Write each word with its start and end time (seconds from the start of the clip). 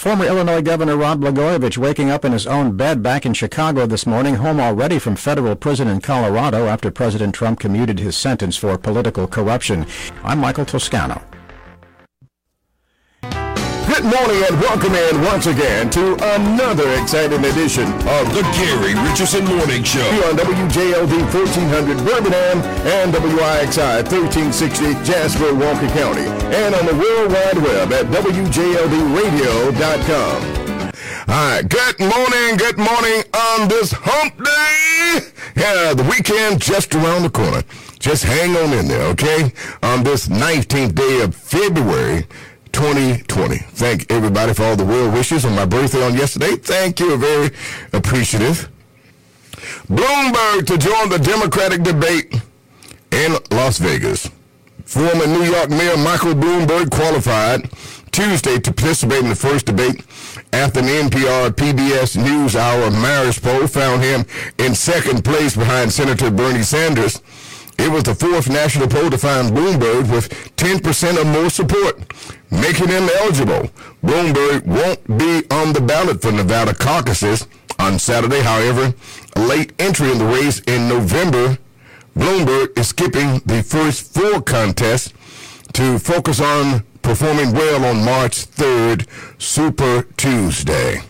Former 0.00 0.24
Illinois 0.24 0.62
Governor 0.62 0.96
Rod 0.96 1.20
Blagojevich 1.20 1.76
waking 1.76 2.08
up 2.08 2.24
in 2.24 2.32
his 2.32 2.46
own 2.46 2.74
bed 2.74 3.02
back 3.02 3.26
in 3.26 3.34
Chicago 3.34 3.84
this 3.84 4.06
morning, 4.06 4.36
home 4.36 4.58
already 4.58 4.98
from 4.98 5.14
federal 5.14 5.54
prison 5.54 5.88
in 5.88 6.00
Colorado 6.00 6.68
after 6.68 6.90
President 6.90 7.34
Trump 7.34 7.60
commuted 7.60 7.98
his 7.98 8.16
sentence 8.16 8.56
for 8.56 8.78
political 8.78 9.26
corruption. 9.26 9.84
I'm 10.24 10.38
Michael 10.38 10.64
Toscano. 10.64 11.20
Good 14.00 14.16
morning 14.16 14.40
and 14.48 14.56
welcome 14.62 14.94
in 14.94 15.20
once 15.24 15.44
again 15.44 15.90
to 15.90 16.14
another 16.34 16.90
exciting 16.94 17.44
edition 17.44 17.84
of 17.84 18.32
the 18.32 18.40
Gary 18.56 18.94
Richardson 18.94 19.44
Morning 19.44 19.84
Show 19.84 20.10
here 20.12 20.24
on 20.24 20.38
WJLD 20.38 21.28
1400 21.28 21.98
Birmingham 21.98 22.62
and 22.88 23.12
WIXI 23.12 24.02
1360 24.08 24.94
Jasper, 25.04 25.54
Walker 25.54 25.88
County 25.88 26.24
and 26.56 26.74
on 26.76 26.86
the 26.86 26.94
World 26.94 27.30
Wide 27.30 27.58
Web 27.58 27.92
at 27.92 28.06
WJLDradio.com. 28.06 30.44
All 31.28 31.36
right, 31.36 31.68
good 31.68 32.00
morning, 32.00 32.56
good 32.56 32.78
morning 32.78 33.22
on 33.34 33.68
this 33.68 33.92
hump 33.92 34.34
day. 34.42 35.20
Yeah, 35.56 35.92
the 35.92 36.04
weekend 36.04 36.62
just 36.62 36.94
around 36.94 37.24
the 37.24 37.30
corner. 37.30 37.62
Just 37.98 38.24
hang 38.24 38.56
on 38.56 38.72
in 38.72 38.88
there, 38.88 39.08
okay? 39.08 39.52
On 39.82 40.02
this 40.02 40.28
19th 40.28 40.94
day 40.94 41.20
of 41.20 41.34
February 41.34 42.26
2020. 42.72 43.56
Thank 43.58 44.10
everybody 44.10 44.54
for 44.54 44.64
all 44.64 44.76
the 44.76 44.84
well 44.84 45.10
wishes 45.10 45.44
on 45.44 45.54
my 45.54 45.64
birthday 45.66 46.02
on 46.04 46.14
yesterday. 46.14 46.56
Thank 46.56 47.00
you. 47.00 47.16
Very 47.16 47.50
appreciative. 47.92 48.70
Bloomberg 49.88 50.66
to 50.66 50.78
join 50.78 51.08
the 51.08 51.18
Democratic 51.18 51.82
debate 51.82 52.40
in 53.10 53.36
Las 53.50 53.78
Vegas. 53.78 54.30
Former 54.84 55.26
New 55.26 55.44
York 55.44 55.70
Mayor 55.70 55.96
Michael 55.96 56.34
Bloomberg 56.34 56.90
qualified 56.90 57.70
Tuesday 58.12 58.58
to 58.58 58.72
participate 58.72 59.22
in 59.22 59.28
the 59.28 59.36
first 59.36 59.66
debate 59.66 60.04
after 60.52 60.80
an 60.80 60.86
NPR 60.86 61.50
PBS 61.50 62.16
NewsHour 62.16 62.90
Marist 62.90 63.42
poll 63.42 63.66
found 63.68 64.02
him 64.02 64.24
in 64.58 64.74
second 64.74 65.24
place 65.24 65.56
behind 65.56 65.92
Senator 65.92 66.30
Bernie 66.30 66.62
Sanders. 66.62 67.22
It 67.80 67.90
was 67.90 68.02
the 68.02 68.14
fourth 68.14 68.50
national 68.50 68.88
poll 68.88 69.08
to 69.08 69.16
find 69.16 69.52
Bloomberg 69.52 70.12
with 70.12 70.28
10% 70.56 71.16
or 71.16 71.24
more 71.24 71.48
support 71.48 71.98
making 72.50 72.88
him 72.88 73.08
eligible. 73.20 73.70
Bloomberg 74.04 74.66
won't 74.66 75.18
be 75.18 75.48
on 75.50 75.72
the 75.72 75.80
ballot 75.80 76.20
for 76.20 76.30
Nevada 76.30 76.74
caucuses 76.74 77.46
on 77.78 77.98
Saturday. 77.98 78.40
However, 78.42 78.92
a 79.34 79.40
late 79.40 79.72
entry 79.78 80.12
in 80.12 80.18
the 80.18 80.26
race 80.26 80.60
in 80.66 80.88
November, 80.90 81.56
Bloomberg 82.14 82.78
is 82.78 82.88
skipping 82.88 83.40
the 83.46 83.62
first 83.62 84.12
four 84.12 84.42
contests 84.42 85.14
to 85.72 85.98
focus 85.98 86.38
on 86.38 86.84
performing 87.00 87.52
well 87.52 87.86
on 87.86 88.04
March 88.04 88.46
3rd, 88.46 89.06
Super 89.40 90.02
Tuesday. 90.18 91.00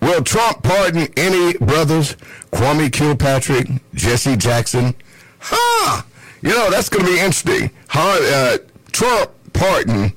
Will 0.00 0.22
Trump 0.22 0.62
pardon 0.62 1.08
any 1.16 1.54
brothers? 1.58 2.14
Kwame 2.52 2.92
Kilpatrick, 2.92 3.68
Jesse 3.92 4.36
Jackson? 4.36 4.94
Ha! 5.40 6.04
Huh. 6.04 6.10
You 6.42 6.50
know, 6.50 6.70
that's 6.70 6.88
going 6.88 7.04
to 7.04 7.12
be 7.12 7.18
interesting. 7.18 7.70
How, 7.88 8.18
uh, 8.22 8.58
Trump 8.92 9.30
pardon 9.52 10.12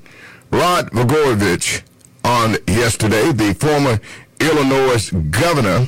Rod 0.51 0.91
Blagojevich 0.91 1.81
on 2.23 2.57
yesterday, 2.67 3.31
the 3.31 3.53
former 3.53 3.99
Illinois 4.39 5.09
governor 5.31 5.87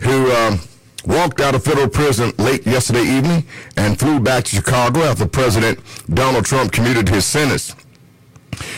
who 0.00 0.30
um, 0.32 0.60
walked 1.06 1.40
out 1.40 1.54
of 1.54 1.64
federal 1.64 1.88
prison 1.88 2.32
late 2.38 2.66
yesterday 2.66 3.02
evening 3.02 3.44
and 3.76 3.98
flew 3.98 4.20
back 4.20 4.44
to 4.44 4.56
Chicago 4.56 5.00
after 5.00 5.26
President 5.26 5.78
Donald 6.12 6.44
Trump 6.44 6.72
commuted 6.72 7.08
his 7.08 7.24
sentence. 7.24 7.74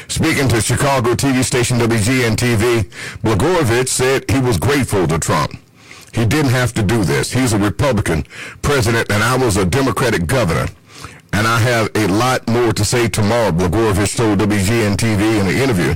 Speaking 0.09 0.49
to 0.49 0.61
Chicago 0.61 1.15
TV 1.15 1.45
station 1.45 1.79
WGN-TV, 1.79 2.91
Blagojevich 3.23 3.89
said 3.89 4.31
he 4.31 4.41
was 4.41 4.59
grateful 4.59 5.07
to 5.07 5.19
Trump. 5.19 5.53
He 6.13 6.25
didn't 6.25 6.51
have 6.51 6.73
to 6.75 6.83
do 6.83 7.05
this. 7.05 7.33
He's 7.33 7.53
a 7.53 7.59
Republican 7.59 8.25
president, 8.63 9.11
and 9.11 9.23
I 9.23 9.37
was 9.37 9.57
a 9.57 9.65
Democratic 9.65 10.27
governor. 10.27 10.67
And 11.33 11.47
I 11.47 11.59
have 11.59 11.91
a 11.95 12.07
lot 12.09 12.49
more 12.49 12.73
to 12.73 12.85
say 12.85 13.09
tomorrow, 13.09 13.51
Blagojevich 13.51 14.17
told 14.17 14.39
WGN 14.39 14.97
TV 14.97 15.41
in 15.41 15.47
an 15.47 15.57
interview 15.57 15.95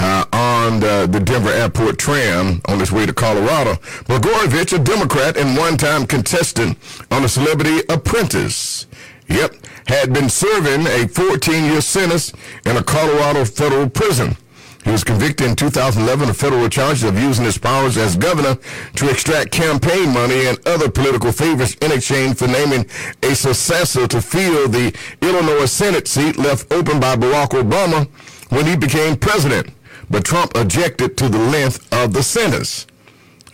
uh, 0.00 0.24
on 0.32 0.80
the, 0.80 1.06
the, 1.10 1.20
Denver 1.20 1.50
Airport 1.50 1.98
tram 1.98 2.60
on 2.66 2.80
his 2.80 2.90
way 2.90 3.06
to 3.06 3.12
Colorado. 3.12 3.74
Blagojevich, 4.04 4.74
a 4.74 4.82
Democrat 4.82 5.36
and 5.36 5.56
one-time 5.56 6.06
contestant 6.06 6.78
on 7.10 7.22
the 7.22 7.28
Celebrity 7.28 7.80
Apprentice. 7.88 8.86
Yep, 9.28 9.54
had 9.86 10.12
been 10.12 10.28
serving 10.28 10.86
a 10.86 11.06
14-year 11.06 11.80
sentence 11.80 12.32
in 12.66 12.76
a 12.76 12.82
Colorado 12.82 13.44
federal 13.44 13.88
prison. 13.88 14.36
He 14.84 14.90
was 14.90 15.02
convicted 15.02 15.46
in 15.46 15.56
2011 15.56 16.28
of 16.28 16.36
federal 16.36 16.68
charges 16.68 17.04
of 17.04 17.18
using 17.18 17.46
his 17.46 17.56
powers 17.56 17.96
as 17.96 18.16
governor 18.16 18.56
to 18.96 19.10
extract 19.10 19.50
campaign 19.50 20.12
money 20.12 20.46
and 20.46 20.58
other 20.68 20.90
political 20.90 21.32
favors 21.32 21.74
in 21.76 21.90
exchange 21.90 22.36
for 22.36 22.46
naming 22.46 22.86
a 23.22 23.34
successor 23.34 24.06
to 24.06 24.20
fill 24.20 24.68
the 24.68 24.94
Illinois 25.22 25.64
Senate 25.64 26.06
seat 26.06 26.36
left 26.36 26.70
open 26.70 27.00
by 27.00 27.16
Barack 27.16 27.50
Obama 27.50 28.06
when 28.50 28.66
he 28.66 28.76
became 28.76 29.16
president. 29.16 29.70
But 30.10 30.24
Trump 30.26 30.54
objected 30.54 31.16
to 31.16 31.30
the 31.30 31.38
length 31.38 31.90
of 31.92 32.12
the 32.12 32.22
sentence. 32.22 32.86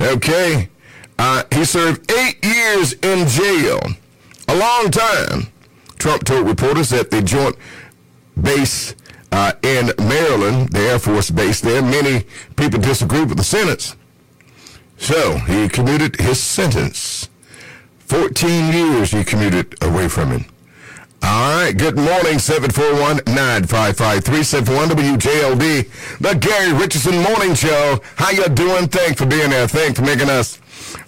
Okay. 0.01 0.69
Uh, 1.17 1.45
he 1.53 1.65
served 1.65 2.11
eight 2.11 2.45
years 2.45 2.95
in 2.95 3.29
jail, 3.29 3.79
a 4.49 4.57
long 4.57 4.91
time. 4.91 5.53
Trump 5.99 6.25
told 6.25 6.49
reporters 6.49 6.89
that 6.91 7.11
the 7.11 7.23
joint 7.23 7.55
base 8.41 8.95
uh, 9.33 9.53
in 9.63 9.93
Maryland, 9.99 10.71
the 10.71 10.81
Air 10.81 10.99
Force 10.99 11.31
Base 11.31 11.61
there. 11.61 11.83
Many 11.83 12.25
people 12.57 12.81
disagree 12.81 13.25
with 13.25 13.37
the 13.37 13.45
sentence. 13.45 13.95
So 14.97 15.39
he 15.39 15.69
commuted 15.69 16.19
his 16.21 16.43
sentence. 16.43 17.29
14 18.01 18.73
years 18.73 19.13
he 19.13 19.23
commuted 19.25 19.77
away 19.83 20.09
from 20.09 20.33
it. 20.33 20.43
All 21.23 21.65
right, 21.65 21.77
good 21.77 21.97
morning, 21.97 22.39
741-955-371 22.39 24.89
WJLD, 24.89 26.19
the 26.19 26.35
Gary 26.35 26.73
Richardson 26.73 27.19
Morning 27.23 27.55
Show. 27.55 28.01
How 28.17 28.31
you 28.31 28.49
doing? 28.49 28.89
Thanks 28.89 29.21
for 29.21 29.27
being 29.27 29.51
there. 29.51 29.69
Thanks 29.69 29.99
for 29.99 30.05
making 30.07 30.31
us 30.31 30.59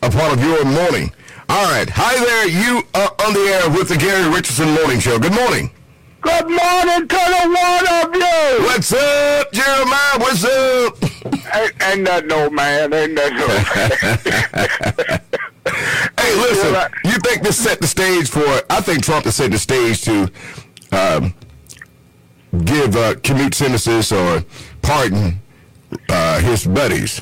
a 0.03 0.11
part 0.11 0.35
of 0.35 0.45
your 0.45 0.67
morning. 0.67 1.11
All 1.49 1.65
right, 1.73 1.89
hi 1.91 2.23
there, 2.23 2.47
you 2.49 2.83
are 2.95 3.11
on 3.27 3.33
the 3.33 3.41
air 3.41 3.71
with 3.71 3.89
the 3.89 3.97
Gary 3.97 4.29
Richardson 4.29 4.75
Morning 4.75 5.01
Show. 5.01 5.19
Good 5.19 5.33
morning. 5.33 5.71
Good 6.23 6.47
morning 6.47 7.09
to 7.09 7.17
the 7.17 7.43
one 7.51 7.89
of 7.89 8.15
you. 8.15 8.65
What's 8.65 8.93
up, 8.93 9.53
Jeremiah? 9.53 10.19
What's 10.19 10.45
up? 10.45 11.03
ain't, 11.53 11.83
ain't 11.83 12.05
that 12.07 12.27
no 12.27 12.49
man. 12.49 12.93
Ain't 12.95 13.17
that 13.17 13.33
no 13.33 13.49
man. 15.09 15.21
hey, 16.21 16.35
listen. 16.37 16.75
You 17.05 17.19
think 17.19 17.43
this 17.43 17.59
set 17.59 17.81
the 17.81 17.89
stage 17.89 18.29
for? 18.31 18.45
I 18.71 18.81
think 18.81 19.03
Trump 19.05 19.25
has 19.25 19.35
set 19.35 19.51
the 19.51 19.59
stage 19.59 20.03
to 20.03 20.31
um, 20.93 21.35
give 22.65 22.95
uh, 22.95 23.17
commute 23.25 23.55
sentences 23.55 24.13
or 24.13 24.45
pardon 24.81 25.41
uh, 26.09 26.39
his 26.39 26.65
buddies. 26.67 27.21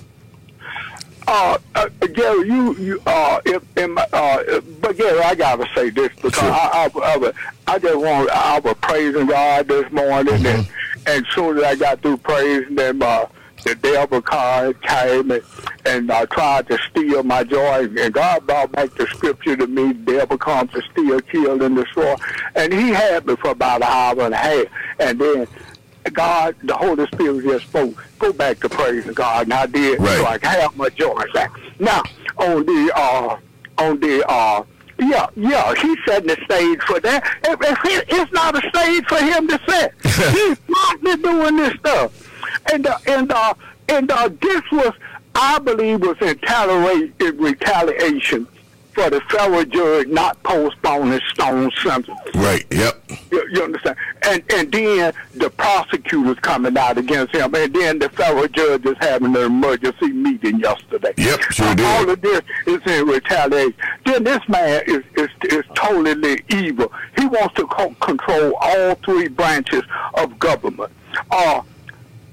Uh, 1.32 1.58
uh, 1.76 1.88
Gary, 2.12 2.48
you, 2.48 2.74
you, 2.74 3.02
uh, 3.06 3.40
if, 3.44 3.62
in 3.78 3.94
my, 3.94 4.04
uh, 4.12 4.60
but 4.80 4.96
Gary, 4.96 5.20
I 5.20 5.36
gotta 5.36 5.64
say 5.76 5.88
this 5.90 6.08
because 6.16 6.34
sure. 6.34 6.50
I, 6.50 6.90
I, 6.92 7.00
I, 7.00 7.32
I 7.68 7.78
just 7.78 7.96
want, 7.96 8.28
I 8.30 8.58
was 8.58 8.74
praising 8.80 9.26
God 9.26 9.68
this 9.68 9.92
morning, 9.92 10.34
mm-hmm. 10.34 10.46
and, 10.46 10.68
and 11.06 11.26
soon 11.32 11.58
as 11.58 11.62
I 11.62 11.76
got 11.76 12.02
through 12.02 12.16
praising 12.16 12.76
Him, 12.76 13.00
uh, 13.02 13.26
the 13.62 13.76
devil 13.76 14.20
card 14.20 14.82
came 14.82 15.30
and, 15.30 15.42
and 15.86 16.10
uh, 16.10 16.26
tried 16.26 16.66
to 16.66 16.78
steal 16.90 17.22
my 17.22 17.44
joy. 17.44 17.88
And 17.96 18.12
God 18.12 18.44
brought 18.46 18.72
back 18.72 18.92
the 18.96 19.06
scripture 19.06 19.56
to 19.56 19.68
me, 19.68 19.92
the 19.92 20.12
devil 20.12 20.36
comes 20.36 20.72
to 20.72 20.82
steal, 20.90 21.20
kill, 21.20 21.62
and 21.62 21.76
destroy. 21.76 22.16
And 22.56 22.72
he 22.72 22.88
had 22.88 23.24
me 23.26 23.36
for 23.36 23.50
about 23.50 23.82
an 23.82 23.88
hour 23.88 24.24
and 24.24 24.34
a 24.34 24.36
half. 24.36 24.66
And 24.98 25.20
then 25.20 25.46
God, 26.12 26.56
the 26.62 26.74
Holy 26.74 27.06
Spirit 27.08 27.44
just 27.44 27.66
spoke, 27.66 28.04
go 28.18 28.32
back 28.32 28.60
to 28.60 28.68
praising 28.68 29.12
God. 29.12 29.44
And 29.44 29.54
I 29.54 29.66
did, 29.66 30.00
right. 30.00 30.44
I 30.44 30.48
have 30.48 30.76
my 30.76 30.88
joy 30.90 31.22
back. 31.34 31.52
Now, 31.78 32.02
on 32.38 32.64
the, 32.64 32.92
uh, 32.94 33.38
on 33.78 34.00
the, 34.00 34.24
uh, 34.28 34.64
yeah, 34.98 35.26
yeah, 35.36 35.74
he's 35.74 35.98
setting 36.06 36.28
the 36.28 36.36
stage 36.44 36.80
for 36.82 37.00
that. 37.00 37.24
If, 37.44 37.58
if 37.62 38.04
it's 38.08 38.32
not 38.32 38.54
a 38.54 38.68
stage 38.68 39.04
for 39.06 39.16
him 39.16 39.48
to 39.48 39.60
set. 39.68 39.94
he's 40.32 40.58
smartly 40.66 41.16
doing 41.22 41.56
this 41.56 41.74
stuff. 41.78 42.30
And, 42.72 42.86
uh, 42.86 42.98
and, 43.06 43.32
uh, 43.32 43.54
and 43.88 44.10
uh, 44.10 44.28
this 44.40 44.62
was, 44.70 44.92
I 45.34 45.58
believe, 45.58 46.00
was 46.00 46.16
in 46.20 46.38
retaliation 47.38 48.46
for 48.92 49.08
the 49.08 49.20
federal 49.30 49.64
judge 49.64 50.08
not 50.08 50.42
postponing 50.42 51.20
Stone 51.32 51.70
sentence. 51.82 52.18
Right. 52.34 52.66
Yep. 52.70 53.02
You, 53.50 53.64
understand? 53.64 53.96
And 54.22 54.42
and 54.52 54.72
then 54.72 55.12
the 55.34 55.50
prosecutors 55.50 56.38
coming 56.40 56.76
out 56.76 56.98
against 56.98 57.34
him, 57.34 57.54
and 57.54 57.74
then 57.74 57.98
the 57.98 58.08
federal 58.10 58.48
judge 58.48 58.84
is 58.86 58.96
having 59.00 59.34
an 59.36 59.42
emergency 59.42 60.12
meeting 60.12 60.60
yesterday. 60.60 61.12
Yep. 61.16 61.40
Sure 61.50 61.74
did. 61.74 61.86
All 61.86 62.10
of 62.10 62.20
this 62.20 62.42
is 62.66 62.80
in 62.86 63.06
retaliation. 63.06 63.74
Then 64.04 64.24
this 64.24 64.46
man 64.48 64.82
is 64.86 65.02
is 65.16 65.30
is 65.44 65.64
totally 65.74 66.42
evil. 66.48 66.92
He 67.18 67.26
wants 67.26 67.54
to 67.56 67.66
co- 67.66 67.94
control 68.00 68.54
all 68.60 68.94
three 68.96 69.28
branches 69.28 69.82
of 70.14 70.38
government. 70.38 70.92
Uh, 71.30 71.62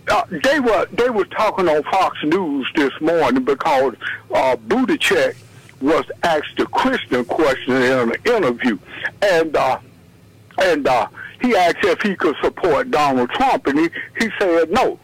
uh, 0.10 0.24
they 0.44 0.60
were 0.60 0.88
they 0.94 1.10
were 1.10 1.26
talking 1.26 1.68
on 1.68 1.84
Fox 1.84 2.18
News 2.24 2.70
this 2.76 2.94
morning 3.02 3.44
because 3.44 3.96
uh, 4.34 4.56
Buttigieg 4.56 5.36
was 5.82 6.06
asked 6.24 6.60
a 6.60 6.66
Christian 6.66 7.26
question 7.26 7.74
in 7.74 8.12
an 8.12 8.16
interview, 8.26 8.78
and 9.22 9.56
uh, 9.56 9.80
and 10.60 10.88
uh, 10.88 11.08
he 11.42 11.56
asked 11.56 11.84
if 11.84 12.02
he 12.02 12.16
could 12.16 12.36
support 12.42 12.92
Donald 12.92 13.30
Trump, 13.32 13.68
and 13.68 13.80
he, 13.80 13.90
he 14.20 14.30
said 14.40 14.72
no, 14.72 15.00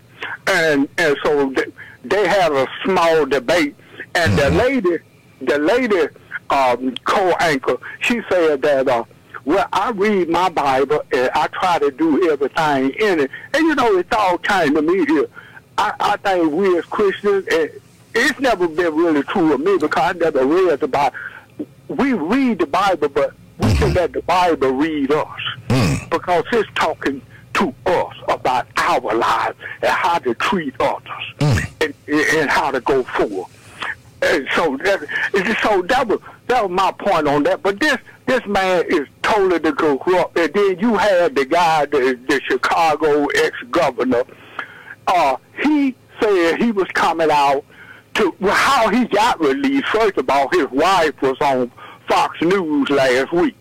and 0.48 0.88
and 0.98 1.18
so 1.24 1.50
they, 1.52 1.66
they 2.04 2.28
had 2.28 2.52
a 2.52 2.68
small 2.84 3.26
debate, 3.26 3.76
and 4.16 4.38
the 4.38 4.50
lady 4.52 4.98
the 5.42 5.58
lady 5.60 6.08
um, 6.50 6.96
co-anchor 7.06 7.78
she 8.02 8.22
said 8.30 8.62
that. 8.62 8.88
Uh, 8.88 9.04
well, 9.46 9.68
I 9.74 9.92
read 9.92 10.30
my 10.30 10.48
Bible 10.48 11.04
and 11.12 11.30
I 11.36 11.48
try 11.48 11.78
to 11.78 11.92
do 11.92 12.32
everything 12.32 12.92
in 12.92 13.20
it. 13.20 13.32
And 13.54 13.66
you 13.66 13.76
know, 13.76 13.98
it's 13.98 14.16
all 14.16 14.38
kind 14.38 14.78
of 14.78 14.86
me 14.86 15.06
here. 15.06 15.28
I, 15.78 15.94
I 16.00 16.18
think 16.18 16.54
we 16.54 16.78
as 16.78 16.86
Christians, 16.86 17.46
it's 18.16 18.40
never 18.40 18.68
been 18.68 18.96
really 18.96 19.24
true 19.24 19.54
of 19.54 19.60
me 19.60 19.78
because 19.78 20.16
I 20.16 20.18
never 20.18 20.46
read 20.46 20.80
the 20.80 20.88
Bible. 20.88 21.18
We 21.88 22.14
read 22.14 22.60
the 22.60 22.68
Bible, 22.68 23.10
but 23.10 23.34
can 23.86 23.94
let 23.94 24.14
the 24.14 24.22
Bible 24.24 24.70
read 24.72 25.12
us 25.12 25.40
because 26.10 26.44
it's 26.54 26.70
talking 26.76 27.22
to 27.56 27.74
us 27.86 28.16
about 28.28 28.68
our 28.78 29.14
lives 29.16 29.58
and 29.82 29.92
how 29.92 30.18
to 30.20 30.34
treat 30.36 30.74
others 30.80 31.64
and, 31.82 31.94
and 32.08 32.50
how 32.50 32.72
to 32.72 32.82
go 32.82 33.04
forward. 33.04 33.48
And 34.22 34.48
so 34.56 34.78
that, 34.78 35.60
so 35.62 35.82
that 35.84 36.08
was 36.08 36.20
that 36.48 36.62
was 36.64 36.72
my 36.72 36.92
point 36.94 37.28
on 37.28 37.44
that. 37.44 37.62
But 37.62 37.80
this 37.80 37.98
this 38.26 38.46
man 38.46 38.86
is 38.88 39.06
totally 39.22 39.58
the 39.60 39.74
corrupt. 39.74 40.38
And 40.38 40.54
then 40.54 40.80
you 40.80 40.96
had 40.96 41.36
the 41.36 41.46
guy, 41.46 41.86
the, 41.88 42.18
the 42.28 42.40
Chicago 42.48 43.26
ex 43.36 43.56
governor. 43.70 44.24
Uh, 45.08 45.36
he 45.62 45.94
said 46.22 46.56
he 46.58 46.72
was 46.72 46.88
coming 46.94 47.30
out 47.32 47.66
to 48.14 48.34
well, 48.40 48.54
how 48.54 48.88
he 48.90 49.06
got 49.06 49.42
released. 49.42 49.88
First 49.88 50.18
of 50.18 50.30
all, 50.30 50.48
his 50.54 50.70
wife 50.72 51.22
was 51.22 51.36
on 51.42 51.70
Fox 52.08 52.42
News 52.42 52.90
last 52.90 53.34
week. 53.34 53.56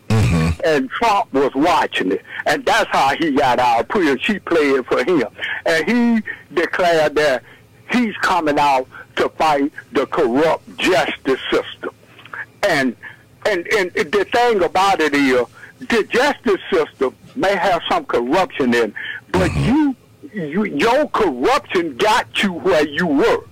And 0.64 0.88
Trump 0.90 1.32
was 1.32 1.52
watching 1.54 2.12
it, 2.12 2.22
and 2.46 2.64
that's 2.64 2.88
how 2.90 3.16
he 3.16 3.32
got 3.32 3.58
out. 3.58 3.88
Pretty, 3.88 4.20
she 4.22 4.38
played 4.38 4.86
for 4.86 5.02
him, 5.02 5.26
and 5.66 5.84
he 5.84 6.22
declared 6.54 7.14
that 7.16 7.42
he's 7.90 8.16
coming 8.18 8.58
out 8.58 8.86
to 9.16 9.28
fight 9.30 9.72
the 9.92 10.06
corrupt 10.06 10.76
justice 10.78 11.40
system. 11.50 11.90
And 12.68 12.96
and 13.46 13.66
and 13.76 13.92
the 13.92 14.26
thing 14.32 14.62
about 14.62 15.00
it 15.00 15.14
is, 15.14 15.46
the 15.80 16.04
justice 16.04 16.60
system 16.72 17.16
may 17.34 17.56
have 17.56 17.82
some 17.90 18.04
corruption 18.04 18.74
in, 18.74 18.90
it, 18.90 18.94
but 19.32 19.50
uh-huh. 19.50 19.60
you, 19.60 19.96
you 20.32 20.64
your 20.64 21.08
corruption 21.08 21.96
got 21.96 22.42
you 22.42 22.52
where 22.52 22.86
you 22.86 23.06
were. 23.06 23.44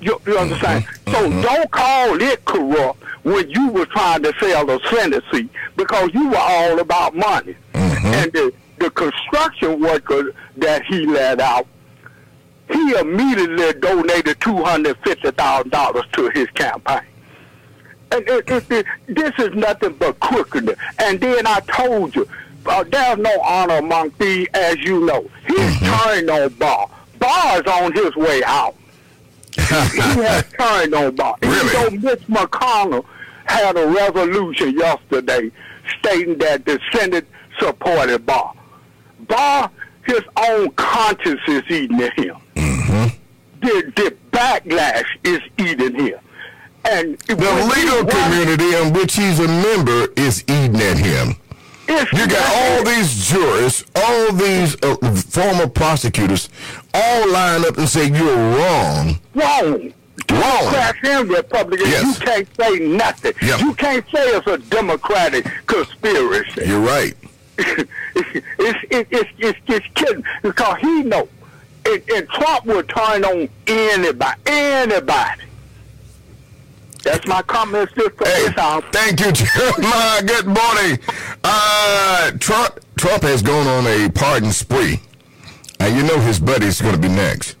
You, 0.00 0.20
you 0.26 0.38
understand? 0.38 0.84
Uh-huh. 0.84 1.12
So 1.12 1.26
uh-huh. 1.26 1.42
don't 1.42 1.70
call 1.70 2.22
it 2.22 2.44
corrupt 2.44 3.01
when 3.22 3.48
you 3.50 3.70
were 3.70 3.86
trying 3.86 4.22
to 4.22 4.32
sell 4.40 4.68
a 4.70 4.80
Senate 4.88 5.22
seat 5.32 5.48
because 5.76 6.10
you 6.12 6.28
were 6.28 6.36
all 6.38 6.80
about 6.80 7.14
money. 7.14 7.56
And 7.74 8.32
the, 8.32 8.52
the 8.78 8.90
construction 8.90 9.80
worker 9.80 10.34
that 10.56 10.84
he 10.84 11.06
let 11.06 11.40
out, 11.40 11.66
he 12.68 12.94
immediately 12.94 13.72
donated 13.80 14.40
two 14.40 14.62
hundred 14.64 14.96
fifty 15.04 15.30
thousand 15.30 15.70
dollars 15.70 16.04
to 16.12 16.30
his 16.30 16.48
campaign. 16.50 17.02
And 18.10 18.28
it, 18.28 18.50
it, 18.50 18.70
it, 18.70 18.86
this 19.06 19.32
is 19.38 19.54
nothing 19.54 19.94
but 19.94 20.18
crookedness. 20.20 20.76
And 20.98 21.20
then 21.20 21.46
I 21.46 21.60
told 21.60 22.14
you, 22.16 22.28
uh, 22.66 22.84
there's 22.84 23.18
no 23.18 23.40
honor 23.40 23.76
among 23.76 24.10
thieves, 24.12 24.48
as 24.54 24.76
you 24.78 25.04
know. 25.06 25.28
He's 25.46 25.78
turned 25.80 26.28
on 26.30 26.48
Barr. 26.54 26.90
Barr 27.18 27.60
is 27.60 27.66
on 27.66 27.92
his 27.92 28.14
way 28.16 28.42
out. 28.44 28.74
He 29.92 30.22
has 30.22 30.44
turned 30.58 30.94
on 30.94 31.14
Barr. 31.16 31.36
Really? 31.42 31.72
Though 31.72 32.10
Mitch 32.10 32.26
McConnell 32.28 33.04
had 33.44 33.76
a 33.76 33.86
resolution 33.86 34.76
yesterday 34.78 35.50
stating 35.98 36.38
that 36.38 36.64
the 36.64 36.78
Senate 36.92 37.26
supported 37.58 38.24
Barr. 38.24 38.52
Barr, 39.28 39.70
his 40.06 40.20
own 40.36 40.70
conscience 40.72 41.40
is 41.48 41.62
eating 41.68 42.00
at 42.02 42.18
him. 42.18 42.36
The, 42.54 43.92
the 43.94 44.16
backlash 44.32 45.04
is 45.24 45.40
eating 45.58 45.94
him. 45.94 46.18
And 46.84 47.16
The 47.18 47.34
legal 47.36 48.04
community 48.04 48.74
in 48.74 48.92
which 48.92 49.14
he's 49.14 49.38
a 49.38 49.46
member 49.46 50.08
is 50.16 50.42
eating 50.48 50.80
at 50.80 50.98
him. 50.98 51.36
You 51.88 52.26
got 52.26 52.54
all 52.56 52.84
these 52.84 53.28
jurists, 53.28 53.84
all 53.94 54.32
these 54.32 54.76
uh, 54.82 54.96
former 55.14 55.68
prosecutors, 55.68 56.48
all 56.94 57.30
line 57.30 57.64
up 57.64 57.76
and 57.78 57.88
say 57.88 58.08
you're 58.08 58.34
wrong. 58.56 59.20
Wrong. 59.34 59.92
Democrats 60.26 60.98
and 61.04 61.28
Republicans, 61.28 61.88
Yes. 61.88 62.18
you 62.18 62.24
can't 62.24 62.56
say 62.56 62.78
nothing. 62.80 63.32
Yep. 63.42 63.60
You 63.60 63.74
can't 63.74 64.04
say 64.10 64.28
it's 64.36 64.46
a 64.46 64.58
Democratic 64.58 65.44
conspiracy. 65.66 66.62
You're 66.66 66.80
right. 66.80 67.14
it's, 67.58 67.90
it's, 68.58 69.08
it's, 69.10 69.30
it's 69.38 69.58
just 69.66 69.94
kidding 69.94 70.24
because 70.42 70.78
he 70.80 71.02
know. 71.02 71.28
And, 71.84 72.02
and 72.14 72.28
Trump 72.28 72.66
will 72.66 72.82
turn 72.84 73.24
on 73.24 73.48
anybody. 73.66 74.40
Anybody. 74.46 75.42
That's 77.02 77.26
my 77.26 77.42
for 77.42 78.24
Hey, 78.24 78.48
thank 78.92 79.18
you, 79.20 79.32
Jeremiah. 79.32 80.22
Good 80.22 80.46
morning. 80.46 80.98
Uh, 81.42 82.30
Trump 82.38 82.78
Trump 82.96 83.24
has 83.24 83.42
gone 83.42 83.66
on 83.66 83.86
a 83.88 84.08
pardon 84.08 84.52
spree, 84.52 85.00
and 85.80 85.96
you 85.96 86.04
know 86.04 86.20
his 86.20 86.38
buddy's 86.38 86.80
going 86.80 86.94
to 86.94 87.00
be 87.00 87.08
next. 87.08 87.56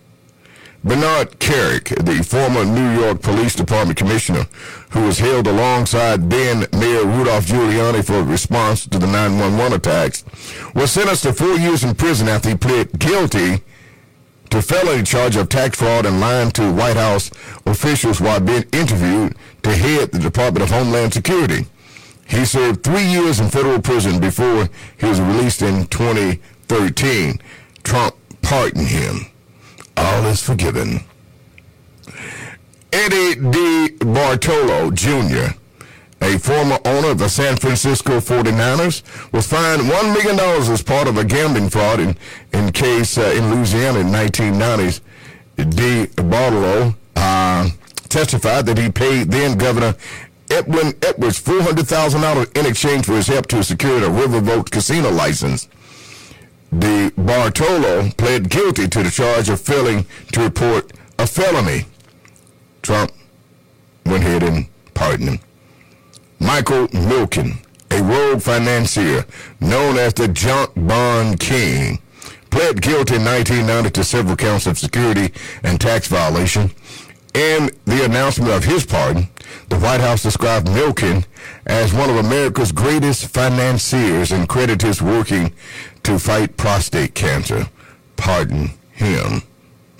Bernard 0.84 1.38
Kerik, 1.38 1.94
the 2.04 2.24
former 2.24 2.64
New 2.64 3.00
York 3.00 3.22
Police 3.22 3.54
Department 3.54 3.96
commissioner, 3.96 4.46
who 4.90 5.02
was 5.06 5.20
held 5.20 5.46
alongside 5.46 6.28
then 6.28 6.66
Mayor 6.72 7.04
Rudolph 7.04 7.46
Giuliani 7.46 8.04
for 8.04 8.14
a 8.14 8.22
response 8.24 8.86
to 8.88 8.98
the 8.98 9.06
911 9.06 9.74
attacks, 9.74 10.24
was 10.74 10.90
sentenced 10.90 11.22
to 11.22 11.32
four 11.32 11.54
years 11.56 11.84
in 11.84 11.94
prison 11.94 12.26
after 12.26 12.48
he 12.48 12.56
pled 12.56 12.98
guilty 12.98 13.62
to 14.50 14.60
felony 14.60 15.04
charge 15.04 15.36
of 15.36 15.48
tax 15.48 15.78
fraud 15.78 16.04
and 16.04 16.20
lying 16.20 16.50
to 16.50 16.72
White 16.72 16.96
House 16.96 17.30
officials 17.64 18.20
while 18.20 18.40
being 18.40 18.64
interviewed 18.72 19.36
to 19.62 19.70
head 19.70 20.10
the 20.10 20.18
Department 20.18 20.64
of 20.64 20.70
Homeland 20.70 21.14
Security. 21.14 21.64
He 22.26 22.44
served 22.44 22.82
three 22.82 23.04
years 23.04 23.38
in 23.38 23.50
federal 23.50 23.80
prison 23.80 24.18
before 24.18 24.68
he 24.98 25.06
was 25.06 25.20
released 25.20 25.62
in 25.62 25.86
2013. 25.86 27.40
Trump 27.84 28.16
pardoned 28.42 28.88
him. 28.88 29.31
All 29.96 30.26
is 30.26 30.42
forgiven. 30.42 31.00
Eddie 32.92 33.40
D. 33.50 33.90
Bartolo 34.04 34.90
Jr., 34.90 35.54
a 36.20 36.38
former 36.38 36.78
owner 36.84 37.10
of 37.10 37.18
the 37.18 37.28
San 37.28 37.56
Francisco 37.56 38.20
49ers, 38.20 39.02
was 39.32 39.46
fined 39.46 39.82
$1 39.82 40.14
million 40.14 40.38
as 40.38 40.82
part 40.82 41.08
of 41.08 41.16
a 41.16 41.24
gambling 41.24 41.68
fraud 41.68 42.00
in, 42.00 42.16
in 42.52 42.70
case 42.72 43.18
uh, 43.18 43.22
in 43.36 43.54
Louisiana 43.54 44.00
in 44.00 44.08
1990s. 44.08 45.00
D. 45.56 46.06
Bartolo 46.16 46.94
uh, 47.16 47.68
testified 48.08 48.66
that 48.66 48.78
he 48.78 48.90
paid 48.90 49.30
then 49.30 49.56
Governor 49.56 49.94
Edwin 50.50 50.94
Edwards 51.02 51.40
$400,000 51.40 52.58
in 52.58 52.66
exchange 52.66 53.06
for 53.06 53.12
his 53.14 53.26
help 53.26 53.46
to 53.48 53.64
secure 53.64 53.98
a 53.98 54.08
Riverboat 54.08 54.70
casino 54.70 55.10
license. 55.10 55.68
DeBartolo 56.72 58.16
pled 58.16 58.48
guilty 58.48 58.88
to 58.88 59.02
the 59.02 59.10
charge 59.10 59.50
of 59.50 59.60
failing 59.60 60.06
to 60.32 60.40
report 60.40 60.92
a 61.18 61.26
felony. 61.26 61.84
Trump 62.80 63.12
went 64.06 64.24
ahead 64.24 64.42
and 64.42 64.66
pardoned 64.94 65.28
him. 65.28 65.40
Michael 66.40 66.88
Milken, 66.88 67.58
a 67.90 68.02
rogue 68.02 68.40
financier 68.40 69.26
known 69.60 69.98
as 69.98 70.14
the 70.14 70.28
Junk 70.28 70.70
Bond 70.74 71.38
King, 71.38 72.00
pled 72.50 72.80
guilty 72.80 73.16
in 73.16 73.24
1990 73.24 73.90
to 73.90 74.04
several 74.04 74.36
counts 74.36 74.66
of 74.66 74.78
security 74.78 75.32
and 75.62 75.78
tax 75.78 76.08
violation. 76.08 76.70
In 77.34 77.70
the 77.86 78.04
announcement 78.04 78.50
of 78.50 78.64
his 78.64 78.84
pardon, 78.84 79.28
the 79.68 79.78
White 79.78 80.00
House 80.00 80.22
described 80.22 80.66
Milken 80.68 81.24
as 81.66 81.94
one 81.94 82.10
of 82.10 82.16
America's 82.16 82.72
greatest 82.72 83.28
financiers 83.28 84.32
and 84.32 84.48
credited 84.48 84.82
his 84.82 85.00
working 85.00 85.52
to 86.04 86.18
fight 86.18 86.56
prostate 86.56 87.14
cancer. 87.14 87.68
Pardon 88.16 88.70
him. 88.92 89.42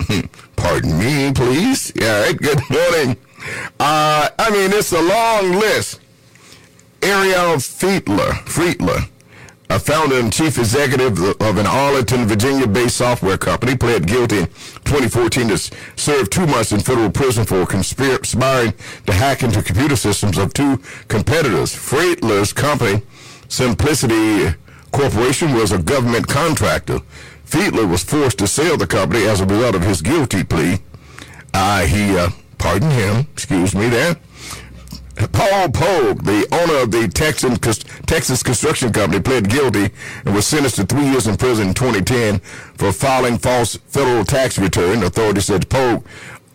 Pardon 0.55 0.97
me, 0.97 1.31
please. 1.33 1.91
Yeah, 1.95 2.15
all 2.15 2.23
right, 2.23 2.37
good 2.37 2.61
morning. 2.69 3.17
Uh, 3.79 4.29
I 4.39 4.49
mean, 4.51 4.71
it's 4.71 4.91
a 4.91 5.01
long 5.01 5.59
list. 5.59 5.99
Ariel 7.01 7.59
Friedler, 7.59 8.31
Friedler, 8.45 8.99
a 9.69 9.79
founder 9.79 10.19
and 10.19 10.31
chief 10.31 10.57
executive 10.57 11.19
of 11.19 11.57
an 11.57 11.65
Arlington, 11.65 12.27
Virginia-based 12.27 12.95
software 12.95 13.37
company, 13.37 13.75
pled 13.75 14.07
guilty 14.07 14.39
in 14.39 14.45
2014 14.85 15.49
to 15.49 15.57
serve 15.97 16.29
two 16.29 16.45
months 16.45 16.71
in 16.71 16.79
federal 16.79 17.11
prison 17.11 17.45
for 17.45 17.65
conspiring 17.65 18.73
to 19.05 19.13
hack 19.13 19.43
into 19.43 19.61
computer 19.61 19.97
systems 19.97 20.37
of 20.37 20.53
two 20.53 20.77
competitors. 21.09 21.75
Friedler's 21.75 22.53
company, 22.53 23.01
Symplicity 23.49 24.55
Corporation, 24.93 25.53
was 25.53 25.71
a 25.71 25.81
government 25.81 26.27
contractor. 26.27 26.99
Friedler 27.43 27.87
was 27.87 28.03
forced 28.03 28.37
to 28.37 28.47
sell 28.47 28.77
the 28.77 28.87
company 28.87 29.25
as 29.25 29.41
a 29.41 29.45
result 29.45 29.75
of 29.75 29.81
his 29.81 30.01
guilty 30.01 30.43
plea. 30.43 30.77
Uh, 31.53 31.85
he, 31.85 32.15
uh, 32.15 32.29
pardon 32.59 32.91
him, 32.91 33.27
excuse 33.33 33.75
me 33.75 33.89
there. 33.89 34.15
Paul 35.31 35.69
Pogue, 35.69 36.23
the 36.23 36.47
owner 36.51 36.83
of 36.83 36.91
the 36.91 37.07
Texan, 37.07 37.55
Texas 38.05 38.43
Construction 38.43 38.93
Company, 38.93 39.21
pled 39.21 39.49
guilty 39.49 39.89
and 40.25 40.35
was 40.35 40.45
sentenced 40.45 40.75
to 40.77 40.85
three 40.85 41.05
years 41.05 41.27
in 41.27 41.37
prison 41.37 41.69
in 41.69 41.73
2010 41.73 42.39
for 42.77 42.91
filing 42.91 43.37
false 43.37 43.75
federal 43.87 44.23
tax 44.23 44.57
return. 44.57 45.03
Authorities 45.03 45.45
said 45.45 45.69
Pogue 45.69 46.05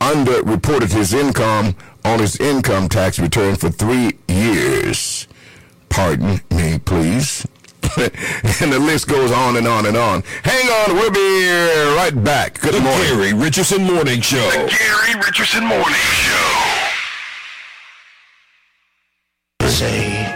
underreported 0.00 0.92
his 0.92 1.12
income 1.12 1.74
on 2.04 2.20
his 2.20 2.36
income 2.38 2.88
tax 2.88 3.18
return 3.18 3.56
for 3.56 3.68
three 3.68 4.12
years. 4.28 5.26
Pardon 5.88 6.40
me, 6.50 6.78
please. 6.78 7.46
and 8.60 8.72
the 8.72 8.78
list 8.78 9.08
goes 9.08 9.32
on 9.32 9.56
and 9.56 9.66
on 9.66 9.86
and 9.86 9.96
on. 9.96 10.22
Hang 10.42 10.68
on, 10.68 10.96
we'll 10.96 11.10
be 11.10 11.48
right 11.96 12.14
back. 12.24 12.60
Good 12.60 12.74
the 12.74 12.80
morning. 12.80 13.04
Gary 13.04 13.32
Richardson 13.32 13.84
Morning 13.84 14.20
Show. 14.20 14.50
The 14.50 14.68
Gary 14.68 15.14
Richardson 15.14 15.64
Morning 15.64 15.84
Show. 15.94 16.68
Say, 19.66 20.26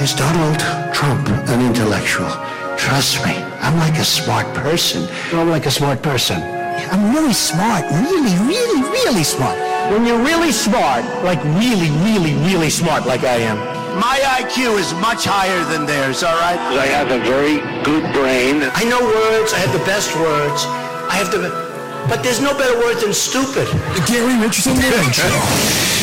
is 0.00 0.14
Donald 0.14 0.60
Trump 0.94 1.28
an 1.48 1.64
intellectual? 1.64 2.30
Trust 2.76 3.24
me, 3.24 3.34
I'm 3.60 3.76
like 3.78 3.98
a 3.98 4.04
smart 4.04 4.46
person. 4.54 5.08
I'm 5.32 5.48
like 5.48 5.66
a 5.66 5.70
smart 5.70 6.02
person. 6.02 6.40
I'm 6.42 7.14
really 7.14 7.32
smart, 7.32 7.84
really, 7.90 8.36
really, 8.46 8.82
really 8.82 9.24
smart. 9.24 9.58
When 9.90 10.04
you're 10.04 10.22
really 10.22 10.52
smart, 10.52 11.04
like 11.24 11.42
really, 11.44 11.90
really, 12.04 12.34
really 12.46 12.70
smart 12.70 13.06
like 13.06 13.24
I 13.24 13.36
am, 13.36 13.75
my 13.96 14.20
IQ 14.40 14.78
is 14.78 14.92
much 15.00 15.24
higher 15.24 15.64
than 15.72 15.86
theirs, 15.86 16.22
all 16.22 16.36
right? 16.36 16.58
I 16.58 16.86
have 16.86 17.10
a 17.10 17.18
very 17.24 17.60
good 17.82 18.12
brain. 18.12 18.62
I 18.74 18.84
know 18.84 19.00
words. 19.00 19.52
I 19.52 19.58
have 19.58 19.72
the 19.72 19.84
best 19.84 20.14
words. 20.16 20.66
I 21.08 21.16
have 21.16 21.32
the... 21.32 21.66
But 22.08 22.22
there's 22.22 22.40
no 22.40 22.54
better 22.56 22.78
word 22.78 23.00
than 23.00 23.12
stupid. 23.12 23.66
The 23.66 24.04
Gary 24.06 24.36
Richardson 24.38 24.78
Morning 24.78 25.10
Show. 25.10 25.26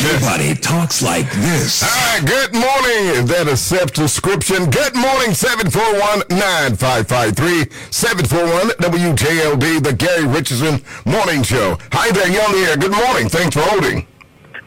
Nobody 0.04 0.54
talks 0.54 1.00
like 1.00 1.32
this. 1.32 1.82
All 1.82 1.88
right, 1.88 2.22
good 2.26 2.52
morning. 2.52 3.24
That 3.24 3.48
is 3.48 3.60
self-description. 3.60 4.68
Good 4.68 4.94
morning, 4.94 5.32
741-9553. 5.32 7.70
741-WJLD, 7.88 9.80
the 9.82 9.94
Gary 9.96 10.26
Richardson 10.26 10.82
Morning 11.06 11.42
Show. 11.42 11.78
Hi 11.92 12.10
there, 12.10 12.28
young 12.28 12.52
here. 12.52 12.76
Good 12.76 12.92
morning. 12.92 13.30
Thanks 13.30 13.54
for 13.56 13.62
holding. 13.62 14.06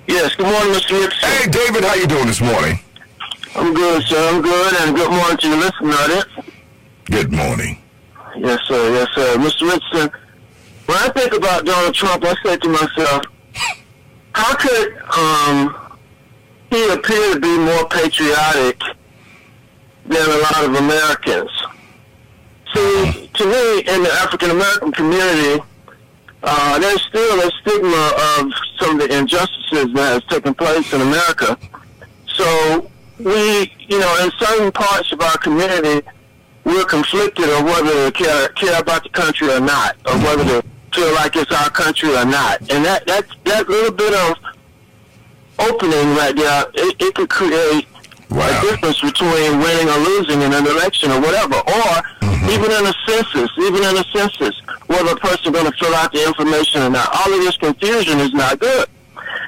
Yes, 0.08 0.34
good 0.34 0.48
morning, 0.48 0.74
Mr. 0.74 1.06
Richardson. 1.06 1.30
Hey, 1.30 1.48
David, 1.52 1.84
how 1.84 1.94
you 1.94 2.08
doing 2.08 2.26
this 2.26 2.42
morning? 2.42 2.80
I'm 3.58 3.74
good, 3.74 4.04
sir. 4.04 4.30
I'm 4.30 4.42
good, 4.44 4.74
and 4.82 4.96
good 4.96 5.10
morning 5.10 5.38
to 5.38 5.50
the 5.50 5.58
listener 5.58 5.94
audience. 5.94 6.54
Good 7.06 7.32
morning. 7.32 7.82
Yes, 8.38 8.60
sir. 8.68 8.94
Yes, 8.94 9.08
sir. 9.16 9.36
Mr. 9.38 9.62
Richardson, 9.62 10.12
when 10.86 10.98
I 11.00 11.10
think 11.10 11.34
about 11.34 11.66
Donald 11.66 11.96
Trump, 11.96 12.24
I 12.24 12.36
say 12.44 12.58
to 12.58 12.70
myself, 12.70 13.24
how 14.34 14.56
could 14.58 14.98
um, 15.18 15.98
he 16.70 16.88
appear 16.90 17.34
to 17.34 17.40
be 17.40 17.58
more 17.58 17.88
patriotic 17.90 18.80
than 20.06 20.30
a 20.30 20.38
lot 20.38 20.64
of 20.64 20.76
Americans? 20.76 21.50
See, 22.76 23.28
to 23.34 23.46
me, 23.46 23.80
in 23.80 24.04
the 24.04 24.12
African 24.22 24.52
American 24.52 24.92
community, 24.92 25.64
uh, 26.44 26.78
there's 26.78 27.02
still 27.08 27.40
a 27.40 27.52
stigma 27.62 28.14
of 28.38 28.52
some 28.80 29.02
of 29.02 29.10
the 29.10 29.18
injustices 29.18 29.92
that 29.96 30.14
has 30.14 30.24
taken 30.26 30.54
place 30.54 30.94
in 30.94 31.02
America. 31.02 31.58
So 32.28 32.92
we, 33.20 33.74
you 33.80 34.00
know, 34.00 34.24
in 34.24 34.32
certain 34.40 34.72
parts 34.72 35.12
of 35.12 35.22
our 35.22 35.38
community, 35.38 36.06
we're 36.64 36.86
conflicted 36.86 37.50
on 37.50 37.66
whether 37.66 38.12
to 38.12 38.12
care, 38.12 38.50
care 38.50 38.80
about 38.80 39.04
the 39.04 39.10
country 39.10 39.50
or 39.50 39.60
not, 39.60 39.96
or 40.06 40.18
whether 40.20 40.44
to 40.44 40.68
feel 40.94 41.14
like 41.16 41.36
it's 41.36 41.52
our 41.52 41.70
country 41.70 42.16
or 42.16 42.26
not. 42.26 42.60
And 42.72 42.84
that 42.86 43.06
that 43.08 43.26
that 43.46 43.70
little 43.70 43.92
bit 43.92 44.14
of 44.14 44.36
opening 45.60 46.16
right 46.16 46.36
there, 46.36 46.66
it, 46.74 46.96
it 47.00 47.16
could 47.16 47.30
create 47.30 47.88
wow. 48.30 48.46
a 48.48 48.62
difference 48.62 49.02
between 49.02 49.60
winning 49.60 49.90
or 49.90 49.98
losing 49.98 50.42
in 50.42 50.54
an 50.54 50.68
election 50.68 51.12
or 51.12 51.22
whatever, 51.22 51.56
or 51.56 51.90
mm-hmm. 52.22 52.50
even 52.50 52.72
in 52.72 52.86
a 52.86 52.94
census, 53.08 53.50
even 53.60 53.84
in 53.84 53.98
a 53.98 54.04
census, 54.14 54.62
whether 54.88 55.12
a 55.12 55.16
person 55.16 55.52
going 55.52 55.70
to 55.70 55.78
fill 55.78 55.94
out 55.96 56.12
the 56.12 56.26
information 56.26 56.82
or 56.82 56.90
not. 56.90 57.10
All 57.14 57.34
of 57.34 57.40
this 57.40 57.58
confusion 57.58 58.20
is 58.20 58.34
not 58.34 58.60
good. 58.60 58.88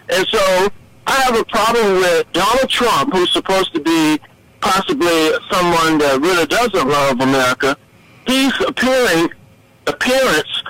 And 0.09 0.25
so 0.27 0.69
I 1.09 1.21
have 1.21 1.35
a 1.35 1.43
problem 1.45 1.95
with 1.95 2.31
Donald 2.33 2.69
Trump, 2.69 3.11
who's 3.11 3.31
supposed 3.33 3.73
to 3.73 3.79
be 3.79 4.19
possibly 4.61 5.31
someone 5.49 5.97
that 5.97 6.19
really 6.21 6.45
doesn't 6.45 6.87
love 6.87 7.19
America. 7.19 7.75
He's 8.27 8.53
appearing, 8.61 9.33
appearance 9.87 10.63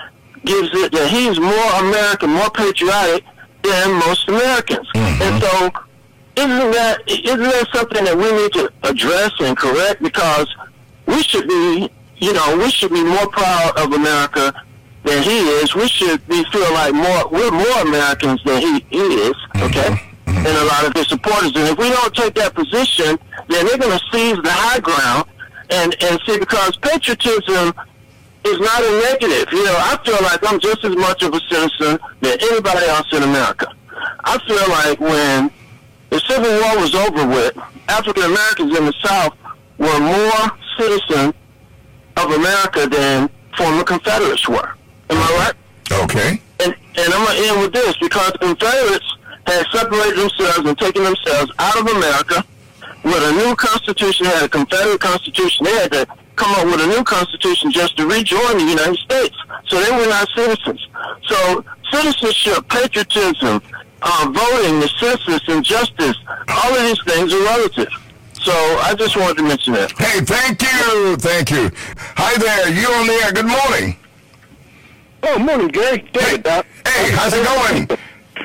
gives 0.45 0.69
it 0.71 0.93
that 0.93 1.09
he's 1.11 1.37
more 1.41 1.71
American, 1.83 2.29
more 2.29 2.49
patriotic 2.51 3.25
than 3.63 3.91
most 3.95 4.29
Americans. 4.29 4.87
Mm-hmm. 4.95 5.21
And 5.23 5.43
so, 5.43 5.71
isn't 6.37 6.71
that 6.71 7.01
isn't 7.05 7.39
that 7.41 7.67
something 7.73 8.05
that 8.05 8.15
we 8.15 8.31
need 8.31 8.53
to 8.53 8.71
address 8.83 9.33
and 9.41 9.57
correct? 9.57 10.01
Because 10.01 10.47
we 11.05 11.21
should 11.21 11.49
be, 11.49 11.89
you 12.15 12.31
know, 12.31 12.57
we 12.57 12.71
should 12.71 12.93
be 12.93 13.03
more 13.03 13.27
proud 13.27 13.77
of 13.77 13.91
America 13.91 14.53
than 15.03 15.21
he 15.21 15.39
is. 15.59 15.75
We 15.75 15.89
should 15.89 16.25
be 16.29 16.45
feel 16.45 16.71
like 16.71 16.93
more 16.93 17.27
we're 17.27 17.51
more 17.51 17.81
Americans 17.81 18.41
than 18.45 18.61
he, 18.61 18.85
he 18.89 19.03
is. 19.27 19.35
Okay. 19.57 19.81
Mm-hmm 19.81 20.08
and 20.45 20.57
a 20.57 20.65
lot 20.65 20.85
of 20.85 20.93
their 20.93 21.03
supporters. 21.03 21.51
And 21.55 21.67
if 21.67 21.77
we 21.77 21.89
don't 21.89 22.13
take 22.15 22.33
that 22.35 22.53
position, 22.53 23.19
then 23.47 23.65
they're 23.65 23.77
going 23.77 23.97
to 23.97 24.05
seize 24.11 24.37
the 24.37 24.51
high 24.51 24.79
ground 24.79 25.25
and, 25.69 25.95
and 26.01 26.19
see, 26.25 26.39
because 26.39 26.75
patriotism 26.77 27.73
is 28.45 28.59
not 28.59 28.81
a 28.81 28.91
negative. 29.11 29.51
You 29.51 29.65
know, 29.65 29.75
I 29.75 29.99
feel 30.05 30.17
like 30.23 30.39
I'm 30.47 30.59
just 30.59 30.83
as 30.83 30.95
much 30.95 31.23
of 31.23 31.33
a 31.33 31.39
citizen 31.49 31.99
than 32.21 32.37
anybody 32.41 32.85
else 32.87 33.07
in 33.11 33.23
America. 33.23 33.67
I 34.23 34.37
feel 34.47 34.69
like 34.69 34.99
when 34.99 35.51
the 36.09 36.19
Civil 36.21 36.49
War 36.49 36.79
was 36.79 36.95
over 36.95 37.27
with, 37.27 37.57
African 37.89 38.23
Americans 38.23 38.77
in 38.77 38.85
the 38.85 38.93
South 39.03 39.35
were 39.77 39.99
more 39.99 40.57
citizens 40.77 41.33
of 42.17 42.31
America 42.31 42.87
than 42.87 43.29
former 43.57 43.83
Confederates 43.83 44.47
were. 44.47 44.75
Am 45.09 45.17
I 45.17 45.53
right? 45.91 46.01
Okay. 46.03 46.41
And, 46.61 46.75
and 46.97 47.13
I'm 47.13 47.25
going 47.25 47.37
to 47.37 47.49
end 47.49 47.61
with 47.61 47.73
this 47.73 47.97
because 47.97 48.31
Confederates 48.39 49.08
had 49.49 49.65
separated 49.71 50.17
themselves 50.17 50.67
and 50.67 50.77
taken 50.77 51.03
themselves 51.03 51.51
out 51.59 51.79
of 51.79 51.87
America 51.87 52.43
with 53.03 53.23
a 53.23 53.31
new 53.33 53.55
constitution, 53.55 54.25
had 54.25 54.43
a 54.43 54.49
Confederate 54.49 54.99
constitution. 54.99 55.65
They 55.65 55.77
had 55.79 55.91
to 55.91 56.05
come 56.35 56.51
up 56.55 56.65
with 56.65 56.81
a 56.81 56.87
new 56.87 57.03
constitution 57.03 57.71
just 57.71 57.97
to 57.97 58.05
rejoin 58.05 58.57
the 58.57 58.63
United 58.63 58.97
States. 58.97 59.35
So 59.67 59.81
they 59.81 59.91
were 59.91 60.07
not 60.07 60.27
citizens. 60.35 60.87
So 61.27 61.63
citizenship, 61.91 62.67
patriotism, 62.69 63.61
uh, 64.01 64.31
voting, 64.31 64.79
the 64.79 64.89
census, 64.99 65.41
and 65.47 65.63
justice, 65.63 66.15
all 66.47 66.75
of 66.75 66.81
these 66.83 67.01
things 67.03 67.33
are 67.33 67.43
relative. 67.43 67.89
So 68.33 68.53
I 68.53 68.95
just 68.97 69.17
wanted 69.17 69.37
to 69.37 69.43
mention 69.43 69.73
that. 69.73 69.91
Hey, 69.91 70.21
thank 70.21 70.61
you. 70.61 71.17
Thank 71.17 71.51
you. 71.51 71.69
Hi 72.15 72.37
there. 72.37 72.69
You 72.69 72.87
on 72.87 73.07
the 73.07 73.13
air. 73.25 73.33
Good 73.33 73.47
morning. 73.47 73.97
Oh, 75.23 75.37
morning, 75.37 75.67
Gary. 75.67 76.09
David, 76.13 76.47
hey, 76.47 76.63
hey, 76.85 77.11
how's 77.11 77.33
it 77.33 77.45
going? 77.45 77.99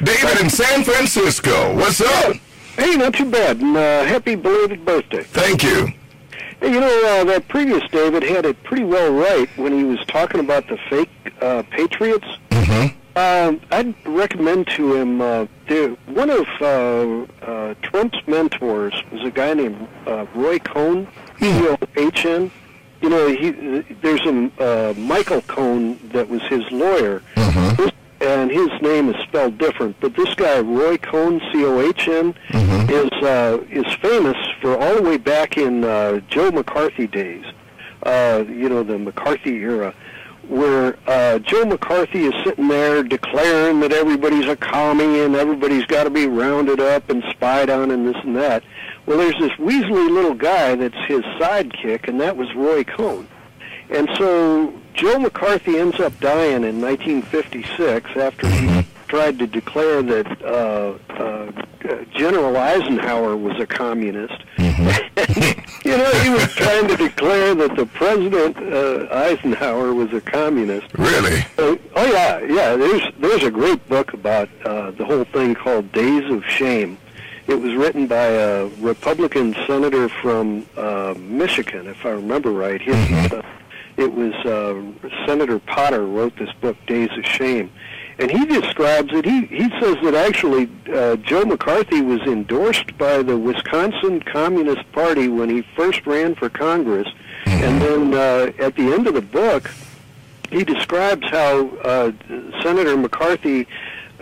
David 0.05 0.41
in 0.41 0.51
San 0.51 0.85
Francisco. 0.85 1.75
What's 1.75 2.01
up? 2.03 2.37
Hey, 2.77 2.95
not 2.97 3.15
too 3.15 3.31
bad. 3.31 3.61
And, 3.61 3.75
uh, 3.75 4.05
happy 4.05 4.35
belated 4.35 4.85
birthday. 4.85 5.23
Thank 5.23 5.63
you. 5.63 5.87
Hey, 6.61 6.73
you 6.73 6.81
know, 6.81 7.03
uh, 7.07 7.25
that 7.25 7.49
previous 7.49 7.83
David 7.91 8.23
had 8.23 8.45
it 8.45 8.63
pretty 8.65 8.85
well 8.85 9.13
right 9.13 9.49
when 9.57 9.73
he 9.73 9.85
was 9.85 9.99
talking 10.07 10.41
about 10.41 10.69
the 10.69 10.77
fake 10.91 11.09
uh, 11.41 11.63
patriots. 11.71 12.27
Mm-hmm. 12.51 12.97
Um, 13.17 13.61
I'd 13.71 13.95
recommend 14.07 14.67
to 14.69 14.95
him 14.95 15.21
uh, 15.23 15.47
one 16.07 16.31
of 16.31 16.47
uh, 16.61 17.45
uh, 17.45 17.75
Trump's 17.83 18.19
mentors 18.27 18.95
was 19.11 19.23
a 19.23 19.31
guy 19.31 19.55
named 19.55 19.89
uh, 20.07 20.27
Roy 20.35 20.59
Cohn, 20.59 21.07
C-O-H-N. 21.39 22.51
You 23.01 23.09
know, 23.09 23.29
he 23.29 23.51
there's 24.03 24.21
a 24.27 24.51
uh, 24.59 24.95
Michael 24.95 25.43
Cohen 25.43 25.99
that 26.13 26.29
was 26.29 26.43
his 26.43 26.63
lawyer. 26.71 27.23
Mm-hmm. 27.37 27.83
This 27.83 27.93
and 28.25 28.51
his 28.51 28.69
name 28.81 29.09
is 29.09 29.17
spelled 29.23 29.59
different. 29.59 29.97
But 30.01 30.17
this 30.17 30.35
guy, 30.35 30.61
Roy 30.61 30.97
Cohn, 30.97 31.41
C-O-H-N, 31.53 32.35
mm-hmm. 32.49 32.91
is 32.91 33.11
uh, 33.23 33.65
is 33.71 33.93
famous 33.97 34.37
for 34.61 34.77
all 34.77 34.97
the 34.97 35.03
way 35.03 35.17
back 35.17 35.57
in 35.57 35.85
uh, 35.85 36.21
Joe 36.29 36.51
McCarthy 36.51 37.07
days. 37.07 37.45
Uh, 38.03 38.45
you 38.49 38.69
know, 38.69 38.83
the 38.83 38.99
McCarthy 38.99 39.57
era, 39.57 39.95
where 40.49 40.99
uh, 41.07 41.39
Joe 41.39 41.65
McCarthy 41.65 42.25
is 42.25 42.35
sitting 42.45 42.69
there 42.69 43.03
declaring 43.03 43.81
that 43.81 43.93
everybody's 43.93 44.47
a 44.47 44.57
commie 44.57 45.21
and 45.21 45.35
everybody's 45.35 45.87
got 45.87 46.05
to 46.05 46.11
be 46.11 46.27
rounded 46.27 46.81
up 46.81 47.09
and 47.09 47.23
spied 47.31 47.71
on 47.71 47.91
and 47.91 48.07
this 48.07 48.17
and 48.25 48.37
that. 48.37 48.63
Well, 49.07 49.19
there's 49.19 49.39
this 49.39 49.53
weaselly 49.53 50.11
little 50.11 50.35
guy 50.35 50.75
that's 50.75 50.97
his 51.09 51.23
sidekick, 51.41 52.09
and 52.09 52.21
that 52.21 52.37
was 52.37 52.55
Roy 52.55 52.85
Cohn. 52.85 53.29
And 53.91 54.09
so 54.17 54.73
Joe 54.95 55.19
McCarthy 55.19 55.79
ends 55.79 55.99
up 56.01 56.19
dying 56.21 56.65
in 56.65 56.81
1956 56.81 58.17
after 58.17 58.49
he 58.49 58.87
tried 59.09 59.39
to 59.39 59.47
declare 59.47 60.03
that 60.03 60.43
uh, 60.43 60.99
uh, 61.13 61.53
General 62.15 62.57
Eisenhower 62.57 63.37
was 63.37 63.59
a 63.61 63.67
communist. 63.67 64.41
Mm-hmm. 64.57 65.89
you 65.89 65.99
know, 65.99 66.11
he 66.21 66.31
was 66.31 66.49
trying 66.55 66.89
to 66.89 66.97
declare 66.97 67.55
that 67.55 67.77
the 67.77 67.87
president 67.87 68.57
uh, 68.57 69.07
Eisenhower 69.13 69.93
was 69.93 70.13
a 70.13 70.21
communist. 70.21 70.87
Really? 70.97 71.41
Uh, 71.59 71.77
oh 71.97 72.13
yeah, 72.13 72.39
yeah. 72.41 72.77
There's 72.77 73.03
there's 73.19 73.43
a 73.43 73.51
great 73.51 73.87
book 73.89 74.13
about 74.15 74.49
uh, 74.65 74.93
the 74.93 75.05
whole 75.05 75.25
thing 75.25 75.55
called 75.55 75.93
Days 75.93 76.31
of 76.31 76.45
Shame. 76.47 76.99
It 77.47 77.61
was 77.61 77.75
written 77.75 78.07
by 78.07 78.25
a 78.25 78.67
Republican 78.79 79.55
senator 79.67 80.09
from 80.09 80.67
uh, 80.77 81.15
Michigan, 81.19 81.87
if 81.89 82.07
I 82.07 82.11
remember 82.11 82.51
right. 82.51 82.81
His, 82.81 82.95
uh, 83.33 83.43
it 83.97 84.13
was 84.13 84.35
uh, 84.45 84.83
Senator 85.27 85.59
Potter 85.59 86.07
wrote 86.07 86.37
this 86.37 86.53
book, 86.61 86.77
Days 86.87 87.11
of 87.17 87.25
Shame, 87.25 87.73
and 88.19 88.31
he 88.31 88.45
describes 88.47 89.13
it. 89.13 89.25
He 89.25 89.47
he 89.47 89.69
says 89.81 89.97
that 90.03 90.15
actually 90.15 90.69
uh, 90.93 91.17
Joe 91.17 91.45
McCarthy 91.45 92.01
was 92.01 92.21
endorsed 92.23 92.97
by 92.99 93.23
the 93.23 93.37
Wisconsin 93.37 94.21
Communist 94.21 94.91
Party 94.93 95.29
when 95.29 95.49
he 95.49 95.63
first 95.77 96.07
ran 96.07 96.35
for 96.35 96.49
Congress, 96.49 97.09
and 97.47 97.81
then 97.81 98.15
uh, 98.15 98.53
at 98.59 98.77
the 98.77 98.93
end 98.93 99.07
of 99.07 99.15
the 99.15 99.23
book, 99.23 99.71
he 100.51 100.65
describes 100.65 101.27
how 101.31 101.69
uh, 101.79 102.13
Senator 102.63 102.97
McCarthy 102.97 103.67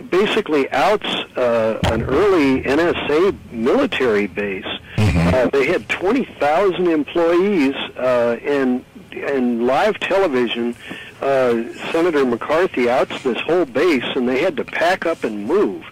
basically 0.09 0.69
outs 0.71 1.07
uh, 1.37 1.79
an 1.85 2.03
early 2.03 2.61
NSA 2.63 3.51
military 3.51 4.27
base. 4.27 4.65
Uh, 4.97 5.47
they 5.49 5.65
had 5.65 5.87
20,000 5.89 6.87
employees, 6.87 7.73
uh, 7.97 8.37
and 8.43 8.83
and 9.23 9.65
live 9.65 9.99
television. 9.99 10.75
Uh, 11.21 11.63
Senator 11.91 12.25
McCarthy 12.25 12.89
outs 12.89 13.21
this 13.23 13.39
whole 13.41 13.65
base, 13.65 14.03
and 14.15 14.27
they 14.27 14.41
had 14.41 14.57
to 14.57 14.65
pack 14.65 15.05
up 15.05 15.23
and 15.23 15.45
move. 15.45 15.83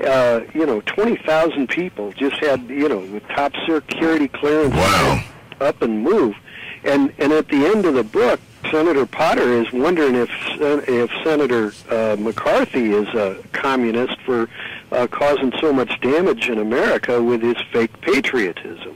Uh, 0.00 0.40
you 0.54 0.66
know, 0.66 0.80
20,000 0.82 1.68
people 1.68 2.12
just 2.12 2.36
had, 2.36 2.62
you 2.68 2.88
know, 2.88 2.98
with 2.98 3.26
top 3.28 3.52
security 3.66 4.28
clearance 4.28 4.74
Wow. 4.74 5.24
up 5.60 5.80
and 5.82 6.02
move. 6.02 6.34
And 6.84 7.12
and 7.18 7.32
at 7.32 7.48
the 7.48 7.66
end 7.66 7.84
of 7.86 7.94
the 7.94 8.04
book, 8.04 8.38
Senator 8.70 9.06
Potter 9.06 9.54
is 9.54 9.72
wondering 9.72 10.14
if 10.14 10.30
if 10.60 11.10
Senator 11.24 11.72
uh, 11.90 12.16
McCarthy 12.16 12.92
is 12.92 13.08
a 13.08 13.42
communist 13.52 14.20
for 14.20 14.48
uh, 14.92 15.06
causing 15.10 15.52
so 15.60 15.72
much 15.72 15.98
damage 16.00 16.48
in 16.48 16.58
America 16.58 17.20
with 17.20 17.42
his 17.42 17.56
fake 17.72 17.98
patriotism. 18.02 18.94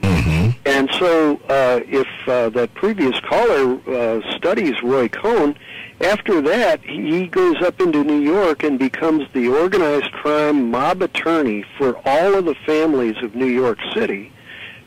And 0.81 0.89
so, 0.97 1.39
uh, 1.47 1.81
if 1.85 2.07
uh, 2.27 2.49
that 2.49 2.73
previous 2.73 3.13
caller 3.19 3.79
uh, 3.87 4.35
studies 4.35 4.81
Roy 4.81 5.09
Cohn, 5.09 5.55
after 5.99 6.41
that 6.41 6.81
he 6.81 7.27
goes 7.27 7.61
up 7.61 7.79
into 7.79 8.03
New 8.03 8.19
York 8.19 8.63
and 8.63 8.79
becomes 8.79 9.31
the 9.31 9.47
organized 9.47 10.11
crime 10.11 10.71
mob 10.71 11.03
attorney 11.03 11.63
for 11.77 12.01
all 12.03 12.33
of 12.33 12.45
the 12.45 12.55
families 12.65 13.15
of 13.21 13.35
New 13.35 13.45
York 13.45 13.77
City. 13.93 14.31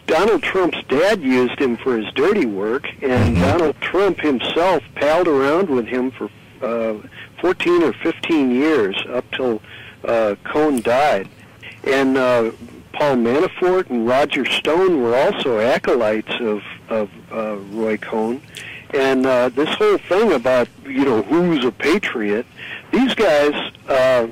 Donald 0.09 0.43
Trump's 0.43 0.83
dad 0.89 1.23
used 1.23 1.61
him 1.61 1.77
for 1.77 1.97
his 1.97 2.13
dirty 2.15 2.47
work, 2.47 2.89
and 3.01 3.37
Donald 3.37 3.81
Trump 3.81 4.19
himself 4.19 4.83
palled 4.97 5.29
around 5.29 5.71
with 5.71 5.87
him 5.87 6.11
for 6.11 6.29
uh, 6.61 6.99
14 7.41 7.85
or 7.85 7.93
15 7.93 8.51
years 8.51 9.01
up 9.11 9.25
till 9.31 9.63
uh, 10.03 10.35
Cohn 10.43 10.81
died. 10.81 11.29
And 11.85 12.17
uh, 12.17 12.51
Paul 12.95 13.17
Manafort 13.17 13.91
and 13.91 14.07
Roger 14.07 14.45
Stone 14.45 15.03
were 15.03 15.17
also 15.17 15.59
acolytes 15.59 16.33
of, 16.41 16.63
of 16.89 17.11
uh, 17.33 17.57
Roy 17.73 17.97
Cohn. 17.97 18.41
And 18.91 19.27
uh, 19.27 19.49
this 19.49 19.69
whole 19.71 19.99
thing 19.99 20.33
about, 20.33 20.69
you 20.85 21.05
know, 21.05 21.23
who's 21.23 21.65
a 21.65 21.73
patriot, 21.73 22.47
these 22.93 23.13
guys, 23.15 23.73
uh, 23.89 24.29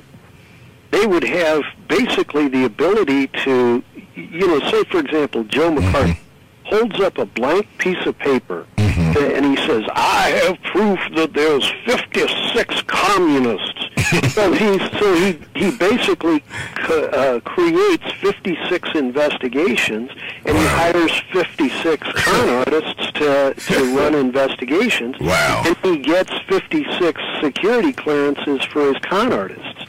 they 0.92 1.06
would 1.06 1.24
have 1.24 1.64
basically 1.88 2.46
the 2.46 2.64
ability 2.64 3.26
to, 3.44 3.82
you 4.14 4.46
know, 4.46 4.60
say 4.70 4.84
for 4.84 5.00
example, 5.00 5.42
Joe 5.44 5.72
McCarthy 5.72 6.20
holds 6.64 7.00
up 7.00 7.18
a 7.18 7.26
blank 7.26 7.66
piece 7.78 8.06
of 8.06 8.16
paper 8.18 8.66
and 8.98 9.44
he 9.46 9.56
says, 9.66 9.84
"I 9.94 10.30
have 10.44 10.62
proof 10.62 10.98
that 11.16 11.32
there's 11.32 11.68
56 11.86 12.82
communists." 12.82 13.78
so 14.34 14.52
he 14.52 14.78
so 14.98 15.14
he 15.14 15.38
he 15.54 15.70
basically 15.76 16.42
c- 16.86 17.04
uh, 17.12 17.40
creates 17.40 18.04
56 18.20 18.90
investigations 18.94 20.10
and 20.44 20.56
he 20.58 20.64
hires 20.66 21.12
56 21.32 22.08
con 22.12 22.48
artists 22.60 23.12
to 23.12 23.54
to 23.54 23.96
run 23.96 24.14
investigations. 24.14 25.16
Wow. 25.20 25.62
And 25.66 25.76
he 25.82 25.98
gets 25.98 26.32
56 26.48 27.20
security 27.40 27.92
clearances 27.92 28.62
for 28.64 28.86
his 28.92 28.98
con 29.02 29.32
artists. 29.32 29.84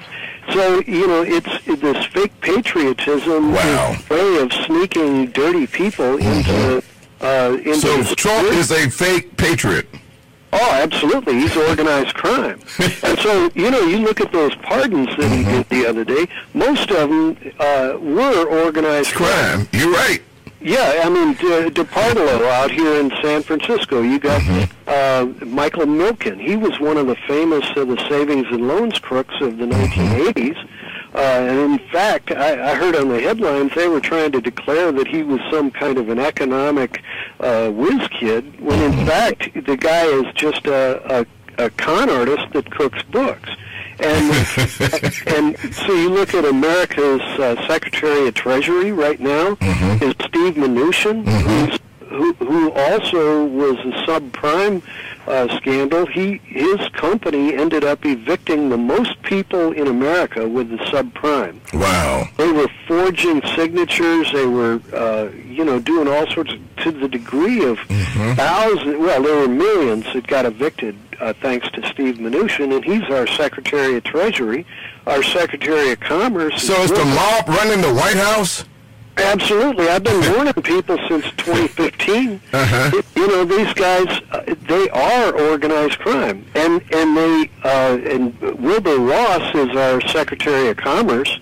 So 0.53 0.81
you 0.85 1.07
know, 1.07 1.23
it's 1.23 1.65
this 1.81 2.05
fake 2.07 2.39
patriotism 2.41 3.51
Wow. 3.53 3.95
way 4.09 4.37
of 4.41 4.53
sneaking 4.53 5.27
dirty 5.27 5.67
people 5.67 6.17
into 6.17 6.83
uh, 7.23 7.57
into. 7.57 8.03
So 8.03 8.15
Trump 8.15 8.49
is 8.49 8.71
a 8.71 8.89
fake 8.89 9.35
patriot. 9.37 9.87
Oh, 10.55 10.71
absolutely. 10.71 11.33
He's 11.33 11.57
organized 11.57 12.13
crime. 12.13 12.59
and 13.03 13.17
so, 13.19 13.49
you 13.55 13.71
know, 13.71 13.81
you 13.81 13.97
look 13.97 14.21
at 14.21 14.31
those 14.31 14.53
pardons 14.57 15.07
that 15.17 15.31
he 15.31 15.43
did 15.43 15.67
the 15.69 15.87
other 15.87 16.03
day, 16.03 16.27
most 16.53 16.91
of 16.91 17.09
them 17.09 17.53
uh, 17.59 17.97
were 17.99 18.47
organized 18.47 19.13
crime. 19.13 19.65
Crime. 19.65 19.67
You're 19.73 19.91
right. 19.91 20.21
Yeah, 20.63 21.01
I 21.03 21.09
mean, 21.09 21.33
De- 21.33 21.69
DeBartolo 21.71 22.41
out 22.45 22.71
here 22.71 22.97
in 23.01 23.11
San 23.21 23.43
Francisco, 23.43 24.01
you 24.01 24.17
got 24.17 24.41
uh, 24.87 25.25
Michael 25.45 25.85
Milken. 25.85 26.39
He 26.39 26.55
was 26.55 26.79
one 26.79 26.95
of 26.95 27.07
the 27.07 27.17
famous 27.27 27.65
of 27.75 27.89
the 27.89 27.97
savings 28.07 28.47
and 28.47 28.65
loans 28.65 28.97
crooks 28.97 29.35
of 29.41 29.57
the 29.57 29.65
1980s. 29.65 30.57
Uh, 31.13 31.17
and 31.19 31.73
in 31.73 31.79
fact, 31.89 32.31
I, 32.31 32.71
I 32.71 32.75
heard 32.75 32.95
on 32.95 33.09
the 33.09 33.19
headlines 33.19 33.73
they 33.75 33.89
were 33.89 33.99
trying 33.99 34.31
to 34.31 34.39
declare 34.39 34.93
that 34.93 35.05
he 35.07 35.21
was 35.21 35.41
some 35.51 35.69
kind 35.69 35.97
of 35.97 36.07
an 36.07 36.17
economic 36.17 37.03
uh, 37.41 37.69
whiz 37.69 38.07
kid, 38.17 38.59
when 38.61 38.79
in 38.81 39.05
fact 39.05 39.49
the 39.65 39.75
guy 39.75 40.05
is 40.05 40.33
just 40.33 40.65
a, 40.65 41.25
a, 41.59 41.65
a 41.65 41.69
con 41.71 42.09
artist 42.09 42.53
that 42.53 42.71
cooks 42.71 43.03
books. 43.03 43.49
And 43.99 44.33
and 45.27 45.75
so 45.75 45.93
you 45.93 46.09
look 46.09 46.33
at 46.33 46.45
America's 46.45 47.21
uh, 47.39 47.67
Secretary 47.67 48.27
of 48.27 48.33
Treasury 48.33 48.91
right 48.91 49.19
now 49.19 49.57
is 50.01 50.13
Steve 50.27 50.55
Mnuchin, 50.55 51.27
who's, 51.27 51.79
who 52.09 52.33
who 52.33 52.71
also 52.71 53.45
was 53.45 53.77
a 53.79 53.91
subprime 54.05 54.81
uh, 55.27 55.55
scandal. 55.57 56.05
He 56.05 56.37
his 56.45 56.79
company 56.89 57.53
ended 57.53 57.83
up 57.83 58.05
evicting 58.05 58.69
the 58.69 58.77
most 58.77 59.21
people 59.23 59.71
in 59.71 59.87
America 59.87 60.47
with 60.47 60.69
the 60.69 60.77
subprime. 60.77 61.59
Wow. 61.73 62.27
They 62.37 62.51
were 62.51 62.69
forging 62.87 63.41
signatures. 63.55 64.31
They 64.31 64.45
were, 64.45 64.81
uh, 64.93 65.29
you 65.31 65.65
know, 65.65 65.79
doing 65.79 66.07
all 66.07 66.27
sorts 66.27 66.53
of, 66.53 66.75
to 66.77 66.91
the 66.91 67.07
degree 67.07 67.63
of 67.65 67.79
thousands. 68.35 68.97
Well, 68.97 69.21
there 69.21 69.35
were 69.35 69.47
millions 69.47 70.05
that 70.13 70.27
got 70.27 70.45
evicted 70.45 70.97
uh, 71.19 71.33
thanks 71.41 71.69
to 71.71 71.87
Steve 71.89 72.15
Mnuchin, 72.15 72.75
and 72.75 72.83
he's 72.83 73.09
our 73.09 73.27
Secretary 73.27 73.95
of 73.97 74.03
Treasury, 74.03 74.65
our 75.07 75.23
Secretary 75.23 75.91
of 75.91 75.99
Commerce. 75.99 76.61
So 76.61 76.73
it's 76.81 76.91
the 76.91 77.05
mob 77.05 77.47
running 77.47 77.81
the 77.81 77.93
White 77.93 78.17
House? 78.17 78.65
Absolutely. 79.17 79.87
I've 79.89 80.03
been 80.03 80.33
warning 80.33 80.53
people 80.53 80.97
since 81.07 81.23
2015. 81.37 82.41
Uh-huh. 82.51 83.01
You 83.15 83.27
know, 83.27 83.45
these 83.45 83.73
guys, 83.73 84.07
uh, 84.31 84.55
they 84.67 84.89
are 84.89 85.39
organized 85.39 85.99
crime. 85.99 86.45
And, 86.55 86.81
and 86.91 87.17
they, 87.17 87.49
uh, 87.63 87.97
and 88.09 88.39
Wilbur 88.59 88.97
Ross 88.97 89.55
is 89.55 89.75
our 89.75 90.01
Secretary 90.01 90.69
of 90.69 90.77
Commerce. 90.77 91.39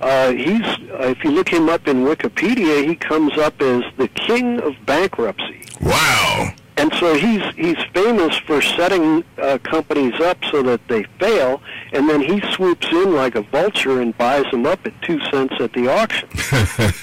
Uh, 0.00 0.32
he's, 0.32 0.62
uh, 0.62 1.14
if 1.16 1.22
you 1.22 1.30
look 1.30 1.48
him 1.48 1.68
up 1.68 1.86
in 1.86 2.04
Wikipedia, 2.04 2.84
he 2.84 2.96
comes 2.96 3.38
up 3.38 3.62
as 3.62 3.84
the 3.96 4.08
king 4.08 4.60
of 4.60 4.74
bankruptcy. 4.84 5.62
Wow. 5.80 6.54
And 6.76 6.92
so 6.94 7.14
he's 7.14 7.42
he's 7.54 7.76
famous 7.92 8.36
for 8.38 8.62
setting 8.62 9.24
uh, 9.36 9.58
companies 9.62 10.18
up 10.20 10.38
so 10.50 10.62
that 10.62 10.80
they 10.88 11.02
fail, 11.20 11.60
and 11.92 12.08
then 12.08 12.20
he 12.20 12.40
swoops 12.52 12.86
in 12.90 13.14
like 13.14 13.34
a 13.34 13.42
vulture 13.42 14.00
and 14.00 14.16
buys 14.16 14.50
them 14.50 14.64
up 14.64 14.84
at 14.86 15.00
two 15.02 15.20
cents 15.30 15.54
at 15.60 15.72
the 15.74 15.88
auction. 15.88 16.28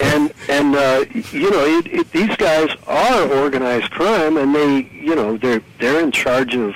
and 0.00 0.32
and 0.48 0.74
uh, 0.74 1.04
you 1.30 1.50
know 1.50 1.64
it, 1.64 1.86
it, 1.86 2.10
these 2.10 2.34
guys 2.36 2.70
are 2.88 3.32
organized 3.32 3.90
crime, 3.92 4.36
and 4.36 4.54
they 4.54 4.90
you 4.92 5.14
know 5.14 5.36
they're 5.36 5.62
they're 5.78 6.00
in 6.00 6.10
charge 6.10 6.56
of 6.56 6.74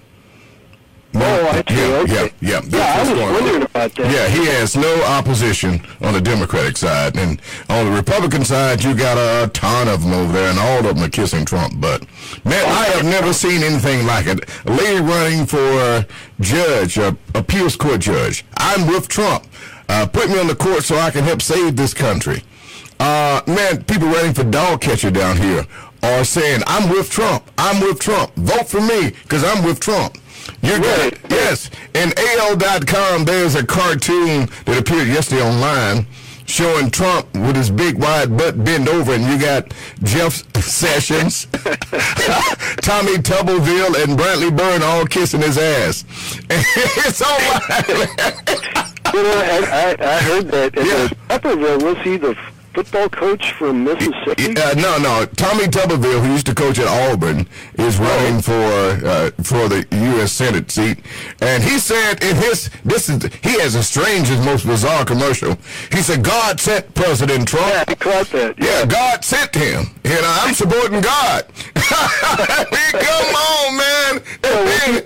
Oh, 1.12 1.18
I 1.49 1.55
see. 1.68 1.77
Yeah, 1.77 1.96
Okay. 1.99 2.33
yeah, 2.40 2.61
yeah. 2.61 2.61
Yeah, 2.68 2.94
I 2.96 3.01
was 3.01 3.20
wondering 3.20 3.62
about 3.62 3.94
that. 3.96 4.12
Yeah, 4.12 4.29
he 4.29 4.46
has 4.46 4.77
no 4.77 5.03
opposition 5.05 5.83
on 6.03 6.12
the 6.14 6.20
Democratic 6.20 6.77
side, 6.77 7.16
and 7.16 7.40
on 7.68 7.87
the 7.87 7.90
Republican 7.92 8.44
side, 8.44 8.85
you 8.85 8.94
got 8.94 9.16
a 9.18 9.49
ton 9.49 9.88
of 9.88 10.03
them 10.05 10.12
over 10.12 10.33
there, 10.33 10.51
and 10.51 10.59
all 10.59 10.79
of 10.79 10.94
them 10.94 11.03
are 11.05 11.09
kissing 11.09 11.44
Trump. 11.44 11.75
But 11.81 12.03
man, 12.44 12.64
I 12.64 12.85
have 12.94 13.05
never 13.05 13.33
seen 13.33 13.62
anything 13.64 14.07
like 14.07 14.27
it. 14.27 14.49
A 14.66 14.70
lady 14.73 15.01
running 15.01 15.46
for 15.46 16.07
judge, 16.40 16.96
a 16.99 17.16
appeals 17.35 17.75
court 17.77 18.01
judge. 18.01 18.44
I'm 18.59 18.87
with 18.87 19.09
Trump. 19.09 19.46
Uh, 19.88 20.07
put 20.07 20.29
me 20.31 20.38
on 20.38 20.46
the 20.46 20.55
court 20.55 20.85
so 20.85 20.96
I 20.96 21.11
can 21.11 21.25
help 21.25 21.42
save 21.42 21.75
this 21.75 21.92
country. 21.92 22.44
Uh, 23.01 23.40
man, 23.49 23.83
people 23.85 24.07
running 24.09 24.33
for 24.35 24.44
dog 24.44 24.81
catcher 24.81 25.11
down 25.11 25.37
here 25.38 25.66
are 26.05 26.23
saying, 26.25 26.62
"I'm 26.68 26.88
with 26.88 27.11
Trump. 27.11 27.51
I'm 27.59 27.81
with 27.81 27.99
Trump. 27.99 28.33
Vote 28.37 28.68
for 28.68 28.81
me 28.81 29.11
because 29.25 29.42
I'm 29.42 29.64
with 29.64 29.81
Trump." 29.81 30.16
You 30.62 30.79
got 30.79 30.98
it. 31.07 31.22
Right. 31.22 31.31
Yes. 31.31 31.70
In 31.94 32.12
AL.com, 32.16 33.24
there's 33.24 33.55
a 33.55 33.64
cartoon 33.66 34.48
that 34.66 34.79
appeared 34.79 35.09
yesterday 35.09 35.42
online 35.42 36.07
showing 36.46 36.90
Trump 36.90 37.33
with 37.35 37.55
his 37.55 37.70
big 37.70 37.96
wide 37.96 38.37
butt 38.37 38.62
bent 38.64 38.88
over, 38.88 39.12
and 39.12 39.24
you 39.24 39.38
got 39.38 39.72
Jeff 40.03 40.42
Sessions, 40.61 41.46
Tommy 42.83 43.16
Tuberville, 43.18 44.03
and 44.03 44.16
Bradley 44.16 44.50
Byrne 44.50 44.83
all 44.83 45.07
kissing 45.07 45.40
his 45.42 45.57
ass. 45.57 46.05
it's 46.50 47.22
all. 47.22 47.38
You 49.14 49.22
know, 49.22 49.33
I, 49.33 49.96
I, 50.00 50.16
I 50.16 50.18
heard 50.22 50.48
that. 50.48 50.76
And 50.76 50.87
Yeah. 50.87 51.76
was 51.76 51.98
he 51.98 52.16
the 52.16 52.37
football 52.74 53.09
coach 53.09 53.52
from 53.52 53.85
Mississippi? 53.85 54.56
Uh, 54.56 54.74
no, 54.74 54.98
no. 54.98 55.26
Tommy 55.37 55.64
Tuberville, 55.64 56.24
who 56.24 56.33
used 56.33 56.46
to 56.46 56.54
coach 56.54 56.78
at 56.78 56.87
Auburn, 56.87 57.46
is 57.74 57.98
running 57.98 58.40
for 58.40 58.52
uh, 58.52 59.30
for 59.42 59.68
the 59.68 59.87
U.S. 59.90 60.33
Senate 60.33 60.70
seat, 60.70 60.98
and 61.40 61.62
he 61.62 61.78
said 61.78 62.22
in 62.22 62.37
his 62.37 62.70
this 62.85 63.09
is 63.09 63.22
he 63.42 63.61
has 63.61 63.74
the 63.74 63.83
strangest, 63.83 64.44
most 64.44 64.66
bizarre 64.66 65.04
commercial. 65.04 65.56
He 65.92 65.98
said 66.02 66.22
God 66.22 66.61
sent 66.61 66.94
President 66.94 67.48
Trump. 67.48 67.66
Yeah, 67.66 67.85
I 67.88 67.94
caught 67.94 68.26
that. 68.28 68.54
Yeah, 68.59 68.87
God 68.87 69.24
sent 69.24 69.54
him. 69.54 69.87
and 70.04 70.24
I'm 70.24 70.54
supporting 70.54 71.00
God. 71.00 71.44
I 71.76 72.66
mean, 72.70 73.02
come 73.02 73.35
on, 73.35 73.76
man. 73.76 75.04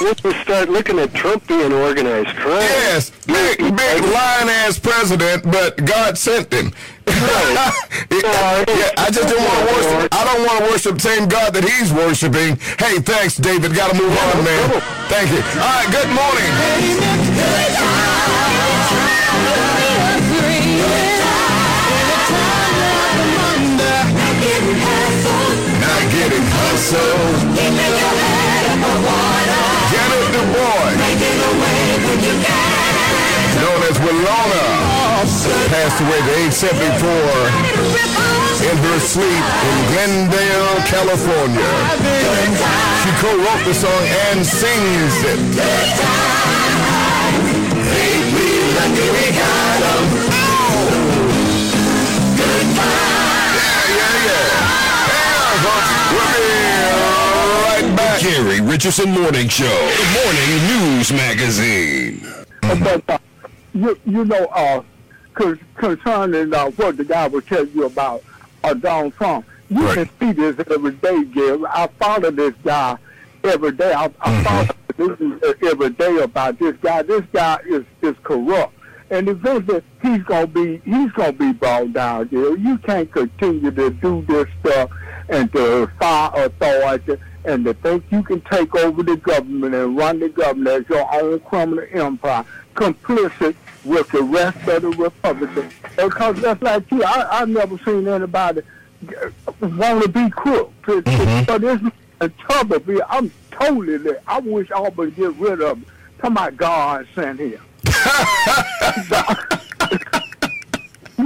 Once 0.00 0.36
start 0.40 0.68
looking 0.68 0.98
at 0.98 1.12
Trump 1.14 1.46
being 1.46 1.72
organized 1.72 2.34
crime. 2.36 2.60
yes, 2.60 3.10
big, 3.26 3.58
big 3.58 4.02
lying 4.04 4.48
ass 4.48 4.78
president, 4.78 5.44
but 5.50 5.76
God 5.84 6.16
sent 6.16 6.52
him. 6.52 6.72
yeah, 7.06 7.72
I 8.96 9.10
just 9.12 9.28
don't 9.28 9.44
want 9.44 9.68
to 9.68 9.74
worship. 9.74 10.08
I 10.12 10.24
don't 10.24 10.46
want 10.46 10.64
to 10.64 10.70
worship 10.70 10.94
the 10.96 11.00
same 11.00 11.28
God 11.28 11.52
that 11.54 11.64
he's 11.64 11.92
worshiping. 11.92 12.56
Hey, 12.78 13.00
thanks, 13.02 13.36
David. 13.36 13.74
Got 13.74 13.92
to 13.92 13.96
move 14.00 14.16
on, 14.16 14.44
man. 14.44 14.80
Thank 15.08 15.30
you. 15.32 15.42
All 15.60 15.68
right. 15.68 15.90
Good 15.90 16.08
morning. 16.14 16.50
Not 25.80 26.02
getting 26.12 26.46
hustled. 26.46 27.49
Known. 34.10 34.50
Passed 35.70 36.00
away 36.02 36.18
at 36.18 36.28
age 36.38 36.52
74 36.52 36.70
in 38.70 38.76
her 38.76 38.98
sleep 38.98 39.44
in 39.70 39.76
Glendale, 39.92 40.82
California. 40.84 41.70
She 43.00 43.10
co-wrote 43.22 43.64
the 43.64 43.74
song 43.74 44.04
and 44.30 44.44
sings 44.44 45.22
it. 45.24 45.40
Yeah, 52.70 53.96
yeah, 53.96 54.26
yeah. 54.26 54.50
We'll 56.12 56.30
be 56.34 56.46
right 57.64 57.96
back. 57.96 58.20
Gary 58.20 58.60
Richardson 58.60 59.10
Morning 59.12 59.48
Show. 59.48 59.64
The 59.66 60.06
Morning 60.18 60.50
News 60.68 61.12
Magazine. 61.12 62.20
You 63.74 63.98
you 64.04 64.24
know 64.24 64.46
uh, 64.46 64.82
concerning 65.76 66.52
uh, 66.54 66.70
what 66.72 66.96
the 66.96 67.04
guy 67.04 67.26
was 67.28 67.44
telling 67.44 67.70
you 67.72 67.86
about 67.86 68.22
uh, 68.64 68.74
Donald 68.74 69.14
Trump, 69.16 69.46
you 69.68 69.84
Right. 69.86 70.08
can 70.08 70.10
see 70.20 70.32
this 70.32 70.56
every 70.70 70.92
day, 70.92 71.24
Gary. 71.24 71.62
I 71.68 71.86
follow 71.98 72.30
this 72.30 72.54
guy 72.64 72.98
every 73.44 73.72
day. 73.72 73.92
I, 73.92 74.10
I 74.20 74.42
follow 74.42 74.66
this 74.96 75.20
is 75.20 75.54
every 75.70 75.90
day 75.90 76.18
about 76.18 76.58
this 76.58 76.76
guy. 76.82 77.02
This 77.02 77.22
guy 77.32 77.58
is 77.68 77.84
is 78.02 78.16
corrupt. 78.22 78.74
And 79.10 79.28
eventually 79.28 79.82
he's 80.02 80.22
gonna 80.24 80.46
be 80.46 80.78
he's 80.84 81.10
gonna 81.12 81.32
be 81.32 81.52
brought 81.52 81.92
down, 81.92 82.26
Gary. 82.28 82.60
You 82.60 82.78
can't 82.78 83.10
continue 83.10 83.70
to 83.70 83.90
do 83.90 84.24
this 84.28 84.46
stuff 84.60 84.90
and 85.28 85.50
to 85.52 85.88
fire 85.98 86.30
authority 86.34 87.16
and 87.44 87.64
to 87.64 87.72
think 87.74 88.04
you 88.10 88.22
can 88.22 88.40
take 88.42 88.74
over 88.76 89.02
the 89.02 89.16
government 89.16 89.74
and 89.74 89.96
run 89.96 90.20
the 90.20 90.28
government 90.28 90.68
as 90.84 90.88
your 90.88 91.08
own 91.14 91.40
criminal 91.40 91.84
empire, 91.92 92.44
complicit 92.80 93.54
with 93.84 94.08
the 94.08 94.22
rest 94.22 94.66
of 94.66 94.82
the 94.82 94.88
Republicans. 94.90 95.72
Because 95.96 96.40
that's 96.40 96.62
like 96.62 96.90
you, 96.90 97.04
I, 97.04 97.40
I've 97.40 97.48
never 97.48 97.78
seen 97.78 98.08
anybody 98.08 98.62
want 99.60 100.02
to 100.02 100.08
be 100.08 100.30
crook. 100.30 100.72
To, 100.86 101.02
so 101.46 101.58
this 101.58 101.80
man 101.82 102.34
trouble. 102.38 102.80
I'm 103.08 103.30
totally. 103.50 104.16
I 104.26 104.38
wish 104.40 104.70
I 104.70 104.80
would 104.80 105.16
get 105.16 105.34
rid 105.36 105.60
of 105.60 105.78
him. 105.78 105.86
Come 106.18 106.34
my 106.40 106.50
God 106.50 107.06
sent 107.14 107.40
him. 107.40 107.60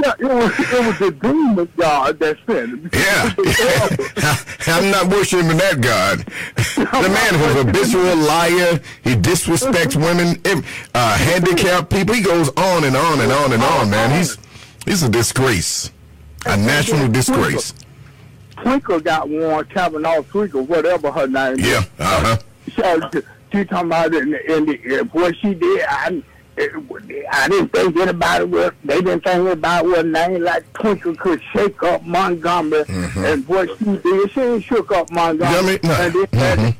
Yeah, 0.04 0.12
it 0.18 0.24
was, 0.24 0.52
it 0.60 0.86
was 0.86 0.98
the 0.98 1.10
demon 1.12 1.68
God 1.78 2.18
that 2.18 2.36
him. 2.40 2.90
Yeah. 2.92 3.32
I'm 4.66 4.90
not 4.90 5.06
worshiping 5.08 5.56
that 5.56 5.80
God. 5.80 6.18
The 6.76 7.08
man 7.08 7.40
was 7.40 7.56
a 7.56 7.64
habitual 7.64 8.16
liar. 8.16 8.80
He 9.02 9.14
disrespects 9.14 9.96
women, 9.96 10.42
uh, 10.94 11.16
handicapped 11.16 11.90
people. 11.90 12.14
He 12.14 12.22
goes 12.22 12.50
on 12.50 12.84
and 12.84 12.94
on 12.94 13.20
and 13.20 13.32
on 13.32 13.52
and 13.54 13.62
on, 13.62 13.88
man. 13.88 14.10
He's 14.18 14.36
he's 14.84 15.02
a 15.02 15.08
disgrace. 15.08 15.90
A 16.44 16.56
national 16.56 17.08
disgrace. 17.08 17.72
Twinkle 18.58 19.00
got 19.00 19.30
one, 19.30 19.64
Cavanaugh 19.66 20.20
Twinkle, 20.22 20.66
whatever 20.66 21.10
her 21.10 21.26
name 21.26 21.60
is. 21.60 21.66
Yeah. 21.66 21.82
Uh-huh. 21.98 22.36
She, 23.10 23.20
she 23.52 23.64
talking 23.64 23.86
about 23.86 24.14
in 24.14 24.32
the, 24.32 24.54
in 24.54 24.66
the, 24.66 25.08
what 25.12 25.34
she 25.36 25.54
did. 25.54 25.82
I, 25.88 26.22
I 26.56 27.48
didn't 27.48 27.68
think 27.72 27.96
anybody 27.96 28.44
was, 28.44 28.72
they 28.84 29.00
didn't 29.00 29.22
think 29.24 29.36
anybody 29.48 29.86
was 29.88 30.04
name 30.04 30.42
like 30.42 30.72
Twinkle 30.74 31.16
could 31.16 31.40
shake 31.52 31.82
up 31.82 32.04
Montgomery. 32.04 32.84
And 32.88 33.46
what 33.48 33.68
she 33.78 33.84
did, 33.84 34.30
she 34.32 34.60
shook 34.62 34.92
up 34.92 35.10
Montgomery. 35.10 35.78
Mm-hmm. 35.78 35.90
I 35.90 36.08
mean, 36.10 36.26
no. 36.32 36.32
and, 36.32 36.32
then 36.32 36.58
Mhm. 36.58 36.68
at, 36.68 36.76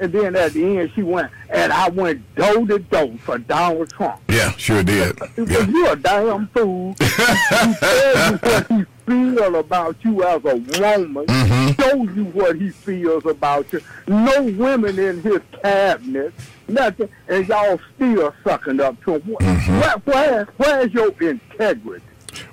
and 0.00 0.12
then 0.12 0.36
at 0.36 0.52
the 0.54 0.78
end, 0.78 0.92
she 0.94 1.02
went, 1.02 1.30
and 1.50 1.72
I 1.72 1.88
went 1.90 2.34
door 2.34 2.66
to 2.66 2.78
door 2.78 3.12
for 3.18 3.38
Donald 3.38 3.90
Trump. 3.90 4.20
Yeah, 4.28 4.50
sure 4.52 4.82
did. 4.82 5.18
Yeah. 5.36 5.66
you 5.66 5.88
a 5.88 5.96
damn 5.96 6.46
fool. 6.48 6.96
you 8.70 8.86
feels 9.10 9.54
about 9.56 9.96
you 10.02 10.22
as 10.24 10.44
a 10.44 10.56
woman. 10.56 11.26
Mm-hmm. 11.26 11.82
Shows 11.82 12.16
you 12.16 12.24
what 12.26 12.56
he 12.56 12.70
feels 12.70 13.26
about 13.26 13.72
you. 13.72 13.80
No 14.06 14.42
women 14.42 14.98
in 14.98 15.20
his 15.22 15.40
cabinet. 15.62 16.32
Nothing. 16.68 17.08
And 17.28 17.48
y'all 17.48 17.80
still 17.96 18.34
sucking 18.44 18.80
up 18.80 19.02
to 19.04 19.14
him. 19.14 19.22
Mm-hmm. 19.22 19.80
Where, 19.80 19.98
where, 20.04 20.44
where's 20.56 20.92
your 20.92 21.10
integrity? 21.20 22.04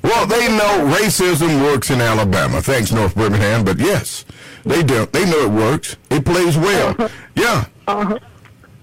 Well, 0.02 0.26
they 0.26 0.48
know 0.48 0.96
racism 1.00 1.62
works 1.64 1.92
in 1.92 2.02
Alabama. 2.02 2.62
Thanks, 2.62 2.92
North 2.92 3.14
Birmingham. 3.16 3.64
But 3.64 3.78
yes, 3.78 4.26
they 4.66 4.82
do. 4.82 5.06
They 5.08 5.26
know 5.26 5.46
it 5.46 5.52
works. 5.52 5.98
It 6.10 6.26
plays 6.26 6.58
well. 6.58 6.96
Yeah. 7.36 7.66
Uh-huh. 7.88 8.18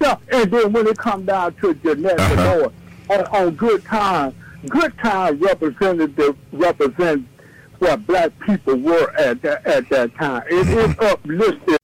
Yeah, 0.01 0.17
and 0.33 0.51
then 0.51 0.73
when 0.73 0.87
it 0.87 0.99
come 0.99 1.25
down 1.25 1.55
to 1.55 1.75
Jeanette 1.75 2.21
Uh-huh. 2.21 2.37
Benoit, 2.37 2.73
on, 3.11 3.47
on 3.47 3.55
good 3.55 3.85
time, 3.85 4.35
good 4.69 4.97
time 4.99 5.39
representative 5.41 6.37
represent 6.53 7.27
what 7.79 8.07
black 8.07 8.33
people 8.41 8.77
were 8.77 9.11
at 9.17 9.43
that, 9.43 9.67
at 9.67 9.89
that 9.91 10.15
time. 10.17 10.43
It 10.49 10.69
is 10.69 10.99
uplifted 10.99 11.79